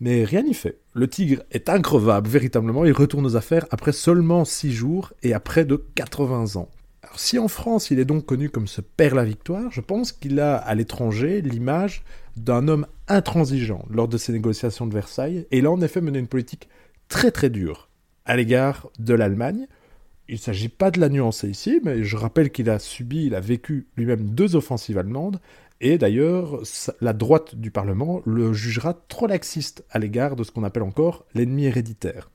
Mais 0.00 0.24
rien 0.24 0.42
n'y 0.42 0.52
fait. 0.52 0.80
Le 0.94 1.08
tigre 1.08 1.42
est 1.52 1.68
increvable, 1.68 2.28
véritablement. 2.28 2.84
Il 2.84 2.92
retourne 2.92 3.24
aux 3.24 3.36
affaires 3.36 3.64
après 3.70 3.92
seulement 3.92 4.44
six 4.44 4.72
jours 4.72 5.12
et 5.22 5.34
après 5.34 5.64
de 5.64 5.76
80 5.94 6.56
ans. 6.56 6.68
Si 7.14 7.38
en 7.38 7.46
France 7.46 7.92
il 7.92 8.00
est 8.00 8.04
donc 8.04 8.26
connu 8.26 8.50
comme 8.50 8.66
ce 8.66 8.80
père 8.80 9.14
la 9.14 9.24
victoire, 9.24 9.70
je 9.70 9.80
pense 9.80 10.10
qu'il 10.10 10.40
a 10.40 10.56
à 10.56 10.74
l'étranger 10.74 11.40
l'image 11.40 12.02
d'un 12.36 12.66
homme 12.66 12.86
intransigeant 13.06 13.84
lors 13.88 14.08
de 14.08 14.18
ces 14.18 14.32
négociations 14.32 14.88
de 14.88 14.94
Versailles, 14.94 15.46
et 15.52 15.58
il 15.58 15.66
a 15.66 15.70
en 15.70 15.80
effet 15.80 16.00
mené 16.00 16.18
une 16.18 16.26
politique 16.26 16.68
très 17.08 17.30
très 17.30 17.48
dure 17.48 17.88
à 18.24 18.36
l'égard 18.36 18.88
de 18.98 19.14
l'Allemagne, 19.14 19.68
il 20.28 20.34
ne 20.34 20.40
s'agit 20.40 20.68
pas 20.68 20.90
de 20.90 21.00
la 21.00 21.08
nuancer 21.08 21.48
ici, 21.48 21.80
mais 21.82 22.04
je 22.04 22.16
rappelle 22.16 22.50
qu'il 22.50 22.68
a 22.68 22.78
subi, 22.78 23.26
il 23.26 23.34
a 23.34 23.40
vécu 23.40 23.86
lui-même 23.96 24.30
deux 24.30 24.56
offensives 24.56 24.98
allemandes, 24.98 25.40
et 25.80 25.96
d'ailleurs, 25.96 26.60
la 27.00 27.12
droite 27.12 27.54
du 27.54 27.70
Parlement 27.70 28.20
le 28.26 28.52
jugera 28.52 28.94
trop 28.94 29.26
laxiste 29.26 29.84
à 29.90 29.98
l'égard 29.98 30.36
de 30.36 30.42
ce 30.44 30.50
qu'on 30.50 30.64
appelle 30.64 30.82
encore 30.82 31.24
l'ennemi 31.34 31.64
héréditaire. 31.64 32.30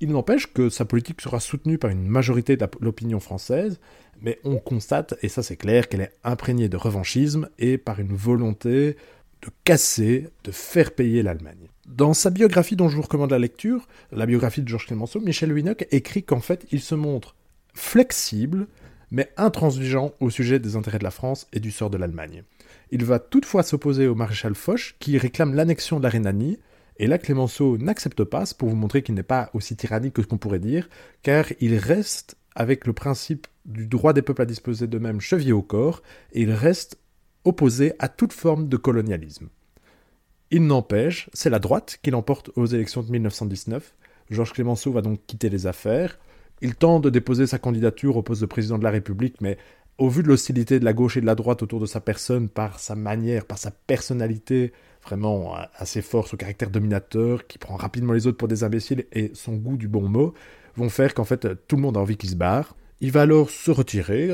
Il 0.00 0.10
n'empêche 0.10 0.52
que 0.52 0.68
sa 0.68 0.84
politique 0.84 1.20
sera 1.20 1.38
soutenue 1.38 1.78
par 1.78 1.90
une 1.90 2.06
majorité 2.06 2.56
de 2.56 2.66
l'opinion 2.80 3.20
française, 3.20 3.78
mais 4.20 4.38
on 4.44 4.58
constate, 4.58 5.14
et 5.22 5.28
ça 5.28 5.42
c'est 5.42 5.56
clair, 5.56 5.88
qu'elle 5.88 6.00
est 6.00 6.16
imprégnée 6.24 6.68
de 6.68 6.76
revanchisme 6.76 7.48
et 7.58 7.78
par 7.78 8.00
une 8.00 8.14
volonté 8.14 8.96
de 9.42 9.48
casser, 9.64 10.28
de 10.44 10.52
faire 10.52 10.94
payer 10.94 11.22
l'Allemagne. 11.22 11.68
Dans 11.86 12.14
sa 12.14 12.30
biographie 12.30 12.76
dont 12.76 12.88
je 12.88 12.94
vous 12.94 13.02
recommande 13.02 13.32
la 13.32 13.40
lecture, 13.40 13.88
la 14.12 14.26
biographie 14.26 14.62
de 14.62 14.68
Georges 14.68 14.86
Clemenceau, 14.86 15.20
Michel 15.20 15.52
Winock 15.52 15.86
écrit 15.90 16.22
qu'en 16.22 16.40
fait 16.40 16.64
il 16.70 16.80
se 16.80 16.94
montre 16.94 17.34
flexible, 17.74 18.68
mais 19.10 19.30
intransigeant 19.36 20.12
au 20.20 20.30
sujet 20.30 20.60
des 20.60 20.76
intérêts 20.76 21.00
de 21.00 21.04
la 21.04 21.10
France 21.10 21.48
et 21.52 21.58
du 21.58 21.72
sort 21.72 21.90
de 21.90 21.98
l'Allemagne. 21.98 22.44
Il 22.92 23.04
va 23.04 23.18
toutefois 23.18 23.64
s'opposer 23.64 24.06
au 24.06 24.14
maréchal 24.14 24.54
Foch 24.54 24.94
qui 25.00 25.18
réclame 25.18 25.54
l'annexion 25.54 25.98
de 25.98 26.04
la 26.04 26.08
Rhénanie, 26.08 26.58
et 26.98 27.08
là 27.08 27.18
Clémenceau 27.18 27.78
n'accepte 27.78 28.22
pas, 28.22 28.44
pour 28.56 28.68
vous 28.68 28.76
montrer 28.76 29.02
qu'il 29.02 29.16
n'est 29.16 29.22
pas 29.24 29.50
aussi 29.52 29.74
tyrannique 29.74 30.14
que 30.14 30.22
ce 30.22 30.28
qu'on 30.28 30.38
pourrait 30.38 30.60
dire, 30.60 30.88
car 31.22 31.46
il 31.60 31.74
reste 31.74 32.36
avec 32.54 32.86
le 32.86 32.92
principe 32.92 33.48
du 33.64 33.86
droit 33.86 34.12
des 34.12 34.22
peuples 34.22 34.42
à 34.42 34.46
disposer 34.46 34.86
d'eux-mêmes 34.86 35.20
chevillé 35.20 35.52
au 35.52 35.62
corps, 35.62 36.02
et 36.32 36.42
il 36.42 36.52
reste 36.52 36.96
opposé 37.44 37.94
à 37.98 38.08
toute 38.08 38.32
forme 38.32 38.68
de 38.68 38.76
colonialisme. 38.76 39.48
Il 40.54 40.66
n'empêche, 40.66 41.30
c'est 41.32 41.48
la 41.48 41.58
droite 41.58 41.98
qui 42.02 42.10
l'emporte 42.10 42.50
aux 42.56 42.66
élections 42.66 43.02
de 43.02 43.10
1919. 43.10 43.94
Georges 44.28 44.52
Clémenceau 44.52 44.92
va 44.92 45.00
donc 45.00 45.18
quitter 45.26 45.48
les 45.48 45.66
affaires. 45.66 46.18
Il 46.60 46.74
tente 46.74 47.02
de 47.04 47.08
déposer 47.08 47.46
sa 47.46 47.58
candidature 47.58 48.18
au 48.18 48.22
poste 48.22 48.42
de 48.42 48.46
président 48.46 48.76
de 48.76 48.84
la 48.84 48.90
République, 48.90 49.40
mais 49.40 49.56
au 49.96 50.10
vu 50.10 50.22
de 50.22 50.28
l'hostilité 50.28 50.78
de 50.78 50.84
la 50.84 50.92
gauche 50.92 51.16
et 51.16 51.22
de 51.22 51.26
la 51.26 51.34
droite 51.34 51.62
autour 51.62 51.80
de 51.80 51.86
sa 51.86 52.00
personne, 52.00 52.50
par 52.50 52.80
sa 52.80 52.94
manière, 52.94 53.46
par 53.46 53.56
sa 53.56 53.70
personnalité 53.70 54.74
vraiment 55.02 55.56
assez 55.74 56.02
forte, 56.02 56.28
son 56.28 56.36
caractère 56.36 56.68
dominateur, 56.68 57.46
qui 57.46 57.56
prend 57.56 57.76
rapidement 57.76 58.12
les 58.12 58.26
autres 58.26 58.36
pour 58.36 58.46
des 58.46 58.62
imbéciles, 58.62 59.06
et 59.10 59.30
son 59.32 59.54
goût 59.56 59.78
du 59.78 59.88
bon 59.88 60.06
mot, 60.06 60.34
vont 60.76 60.90
faire 60.90 61.14
qu'en 61.14 61.24
fait 61.24 61.48
tout 61.66 61.76
le 61.76 61.82
monde 61.82 61.96
a 61.96 62.00
envie 62.00 62.18
qu'il 62.18 62.28
se 62.28 62.36
barre. 62.36 62.76
Il 63.00 63.10
va 63.10 63.22
alors 63.22 63.48
se 63.48 63.70
retirer, 63.70 64.30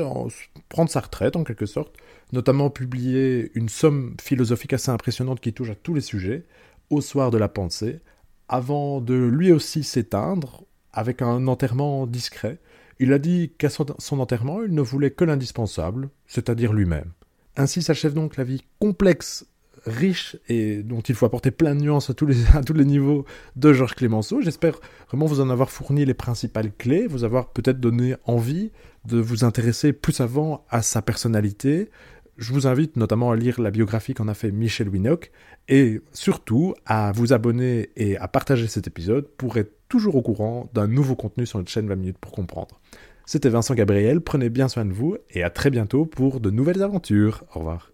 prendre 0.67 0.89
sa 0.89 0.99
retraite 0.99 1.37
en 1.37 1.45
quelque 1.45 1.65
sorte, 1.65 1.95
notamment 2.31 2.69
publier 2.69 3.51
une 3.55 3.69
somme 3.69 4.15
philosophique 4.21 4.73
assez 4.73 4.91
impressionnante 4.91 5.39
qui 5.39 5.53
touche 5.53 5.69
à 5.69 5.75
tous 5.75 5.93
les 5.93 6.01
sujets, 6.01 6.45
Au 6.89 7.01
soir 7.01 7.29
de 7.29 7.37
la 7.37 7.49
pensée, 7.49 7.99
avant 8.47 8.99
de 8.99 9.13
lui 9.13 9.51
aussi 9.51 9.83
s'éteindre 9.83 10.63
avec 10.91 11.21
un 11.21 11.47
enterrement 11.47 12.07
discret. 12.07 12.57
Il 12.99 13.13
a 13.13 13.19
dit 13.19 13.53
qu'à 13.57 13.69
son 13.69 14.19
enterrement, 14.19 14.63
il 14.63 14.73
ne 14.73 14.81
voulait 14.81 15.11
que 15.11 15.23
l'indispensable, 15.23 16.09
c'est-à-dire 16.25 16.73
lui-même. 16.73 17.11
Ainsi 17.57 17.81
s'achève 17.81 18.13
donc 18.13 18.37
la 18.37 18.43
vie 18.43 18.63
complexe 18.79 19.45
riche 19.85 20.35
et 20.47 20.83
dont 20.83 20.99
il 21.01 21.15
faut 21.15 21.25
apporter 21.25 21.51
plein 21.51 21.75
de 21.75 21.81
nuances 21.81 22.09
à 22.09 22.13
tous 22.13 22.25
les 22.25 22.85
niveaux 22.85 23.25
de 23.55 23.73
Georges 23.73 23.95
Clémenceau. 23.95 24.41
J'espère 24.41 24.79
vraiment 25.07 25.25
vous 25.25 25.39
en 25.41 25.49
avoir 25.49 25.69
fourni 25.69 26.05
les 26.05 26.13
principales 26.13 26.71
clés, 26.77 27.07
vous 27.07 27.23
avoir 27.23 27.49
peut-être 27.49 27.79
donné 27.79 28.15
envie 28.25 28.71
de 29.05 29.19
vous 29.19 29.43
intéresser 29.43 29.93
plus 29.93 30.19
avant 30.19 30.65
à 30.69 30.81
sa 30.81 31.01
personnalité. 31.01 31.89
Je 32.39 32.53
vous 32.53 32.67
invite 32.67 32.95
notamment 32.95 33.31
à 33.31 33.35
lire 33.35 33.59
la 33.59 33.69
biographie 33.69 34.13
qu'en 34.13 34.29
a 34.29 34.33
fait 34.33 34.49
Michel 34.49 34.87
Winock 34.87 35.29
et 35.67 35.99
surtout 36.13 36.73
à 36.85 37.11
vous 37.11 37.33
abonner 37.33 37.89
et 37.97 38.15
à 38.15 38.29
partager 38.29 38.67
cet 38.67 38.87
épisode 38.87 39.27
pour 39.35 39.57
être 39.57 39.73
toujours 39.89 40.15
au 40.15 40.21
courant 40.21 40.69
d'un 40.73 40.87
nouveau 40.87 41.17
contenu 41.17 41.45
sur 41.45 41.59
notre 41.59 41.69
chaîne 41.69 41.89
20 41.89 41.95
minutes 41.97 42.17
pour 42.17 42.31
comprendre. 42.31 42.79
C'était 43.25 43.49
Vincent 43.49 43.75
Gabriel, 43.75 44.21
prenez 44.21 44.49
bien 44.49 44.69
soin 44.69 44.85
de 44.85 44.93
vous 44.93 45.17
et 45.31 45.43
à 45.43 45.49
très 45.49 45.69
bientôt 45.69 46.05
pour 46.05 46.39
de 46.39 46.49
nouvelles 46.49 46.81
aventures. 46.81 47.43
Au 47.53 47.59
revoir. 47.59 47.91